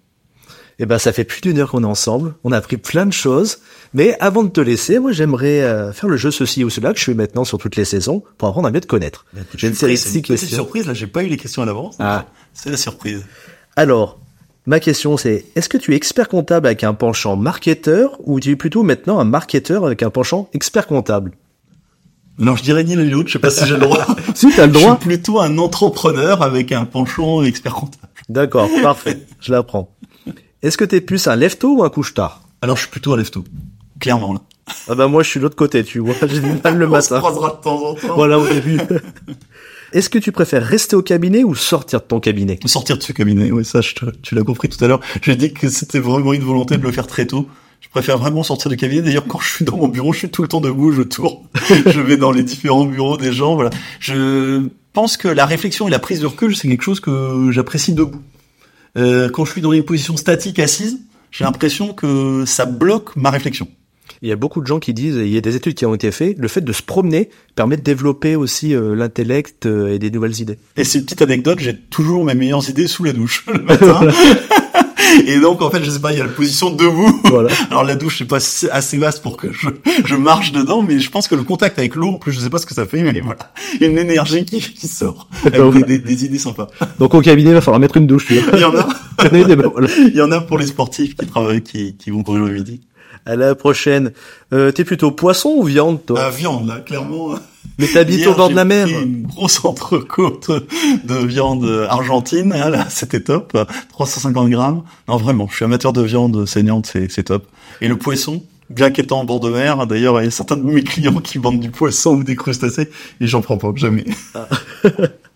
[0.80, 2.34] Eh ben, ça fait plus d'une heure qu'on est ensemble.
[2.44, 3.60] On a appris plein de choses.
[3.94, 7.00] Mais avant de te laisser, moi, j'aimerais euh, faire le jeu ceci ou cela que
[7.00, 9.26] je fais maintenant sur toutes les saisons pour apprendre à mieux te connaître.
[9.56, 10.48] J'ai une série de six questions.
[10.50, 11.96] C'est surprise, là, j'ai pas eu les questions à l'avance.
[12.00, 12.26] Ah.
[12.54, 13.24] C'est la surprise.
[13.76, 14.20] Alors,
[14.66, 18.52] ma question c'est, est-ce que tu es expert comptable avec un penchant marketeur ou tu
[18.52, 21.32] es plutôt maintenant un marketeur avec un penchant expert comptable?
[22.40, 24.06] Non, je dirais ni l'un ni l'autre, je sais pas si j'ai le droit.
[24.34, 24.96] si, t'as le droit.
[24.96, 28.13] Je suis plutôt un entrepreneur avec un penchant expert comptable.
[28.30, 29.20] D'accord, parfait.
[29.40, 29.96] Je l'apprends.
[30.62, 32.42] Est-ce que t'es plus un lève-tôt ou un couche-tard?
[32.62, 33.44] Alors, je suis plutôt un lève-tôt.
[34.00, 34.42] Clairement, là.
[34.88, 36.16] Ah bah moi, je suis de l'autre côté, tu vois.
[36.28, 37.16] J'ai du mal le matin.
[37.16, 38.16] On se croisera de temps en temps.
[38.16, 38.80] Voilà, au début.
[39.94, 42.60] Est-ce que tu préfères rester au cabinet ou sortir de ton cabinet?
[42.66, 43.94] Sortir de ce cabinet, oui, ça, je
[44.24, 45.02] tu l'as compris tout à l'heure.
[45.22, 47.48] J'ai dit que c'était vraiment une volonté de le faire très tôt.
[47.80, 49.04] Je préfère vraiment sortir du cabinet.
[49.04, 51.38] D'ailleurs, quand je suis dans mon bureau, je suis tout le temps debout, je tourne,
[51.86, 53.56] je vais dans les différents bureaux des gens.
[53.56, 53.70] Voilà.
[54.00, 57.94] Je pense que la réflexion et la prise de recul, c'est quelque chose que j'apprécie
[57.94, 58.22] debout.
[58.98, 61.00] Euh, quand je suis dans une position statique assise,
[61.32, 63.68] j'ai l'impression que ça bloque ma réflexion.
[64.22, 65.96] Il y a beaucoup de gens qui disent, il y a des études qui ont
[65.96, 70.00] été faites, le fait de se promener permet de développer aussi euh, l'intellect euh, et
[70.00, 70.58] des nouvelles idées.
[70.78, 74.08] Et c'est une petite anecdote, j'ai toujours mes meilleures idées sous la douche le matin.
[75.26, 77.22] Et donc, en fait, je sais pas, il y a la position debout.
[77.26, 77.50] Voilà.
[77.70, 79.70] Alors, la douche, c'est pas assez vaste pour que je,
[80.06, 82.50] je marche dedans, mais je pense que le contact avec l'eau, en plus, je sais
[82.50, 83.54] pas ce que ça fait, mais voilà.
[83.76, 85.28] Il y a une énergie qui, qui sort.
[85.46, 86.68] Avec des, des, idées sympas.
[87.00, 88.54] Donc, au cabinet, il va falloir mettre une douche, tu vois.
[88.54, 88.88] Il y en a.
[89.34, 92.82] il y en a pour les sportifs qui travaillent, qui, qui vont courir le midi.
[93.26, 94.12] À la prochaine.
[94.52, 96.20] Euh, t'es plutôt poisson ou viande, toi?
[96.26, 97.36] Ah, viande, là, clairement.
[97.80, 98.88] Mais t'habites au bord de la mer.
[98.88, 100.52] Une grosse entrecôte
[101.04, 103.58] de viande argentine, hein, là, c'était top.
[103.90, 104.84] 350 grammes.
[105.08, 107.48] Non, vraiment, je suis amateur de viande saignante, c'est, c'est top.
[107.82, 110.64] Et le poisson, bien qu'étant en bord de mer, d'ailleurs, il y a certains de
[110.64, 114.06] mes clients qui vendent du poisson ou des crustacés, et j'en prends pas, jamais.
[114.36, 114.48] Ah.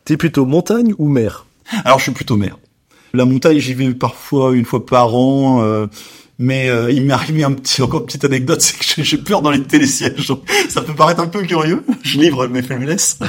[0.05, 1.45] T'es plutôt montagne ou mer?
[1.83, 2.57] Alors, je suis plutôt mer.
[3.13, 5.61] La montagne, j'y vais parfois une fois par an.
[5.63, 5.87] Euh,
[6.39, 9.41] mais euh, il m'est arrivé un petit, encore une petite anecdote, c'est que j'ai peur
[9.41, 10.31] dans les télésièges.
[10.69, 13.19] Ça peut paraître un peu curieux, je livre mes faiblesses.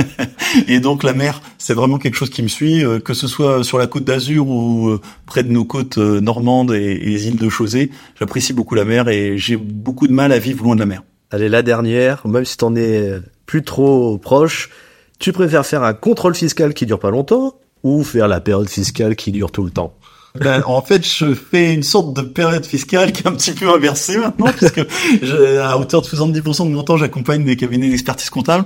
[0.68, 3.62] et donc la mer, c'est vraiment quelque chose qui me suit, euh, que ce soit
[3.62, 7.48] sur la côte d'Azur ou euh, près de nos côtes normandes et, les îles de
[7.48, 7.90] Chausée.
[8.18, 11.02] J'apprécie beaucoup la mer et j'ai beaucoup de mal à vivre loin de la mer.
[11.30, 14.70] Allez, la dernière, même si t'en es plus trop proche,
[15.20, 19.14] tu préfères faire un contrôle fiscal qui dure pas longtemps ou faire la période fiscale
[19.14, 19.94] qui dure tout le temps?
[20.38, 23.68] Ben, en fait, je fais une sorte de période fiscale qui est un petit peu
[23.68, 24.80] inversée maintenant, puisque
[25.22, 28.64] je, à hauteur de 70% de mon temps, j'accompagne des cabinets d'expertise comptable.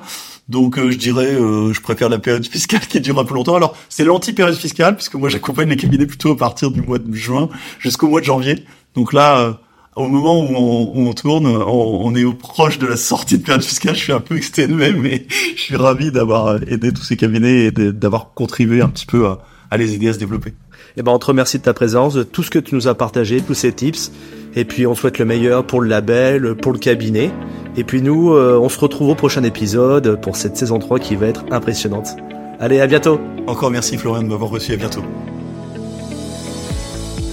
[0.48, 3.54] Donc, euh, je dirais, euh, je préfère la période fiscale qui dure un peu longtemps.
[3.54, 7.14] Alors, c'est l'anti-période fiscale, puisque moi, j'accompagne les cabinets plutôt à partir du mois de
[7.14, 7.48] juin
[7.78, 8.64] jusqu'au mois de janvier.
[8.94, 9.52] Donc là, euh,
[9.96, 13.94] au moment où on, tourne, on, est au proche de la sortie de période fiscale.
[13.94, 17.70] Je suis un peu exténué, mais je suis ravi d'avoir aidé tous ces cabinets et
[17.70, 20.52] d'avoir contribué un petit peu à, les aider à se développer.
[20.96, 22.94] Eh ben, on te remercie de ta présence, de tout ce que tu nous as
[22.94, 24.12] partagé, tous ces tips.
[24.54, 27.32] Et puis, on souhaite le meilleur pour le label, pour le cabinet.
[27.76, 31.16] Et puis, nous, euh, on se retrouve au prochain épisode pour cette saison 3 qui
[31.16, 32.10] va être impressionnante.
[32.60, 33.20] Allez, à bientôt.
[33.48, 34.72] Encore merci Florian de m'avoir reçu.
[34.72, 35.02] À bientôt.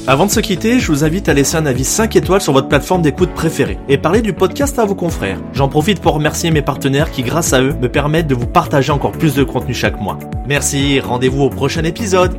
[0.07, 2.67] Avant de se quitter, je vous invite à laisser un avis 5 étoiles sur votre
[2.67, 5.39] plateforme d'écoute préférée et parler du podcast à vos confrères.
[5.53, 8.91] J'en profite pour remercier mes partenaires qui, grâce à eux, me permettent de vous partager
[8.91, 10.17] encore plus de contenu chaque mois.
[10.47, 12.35] Merci, rendez-vous au prochain épisode.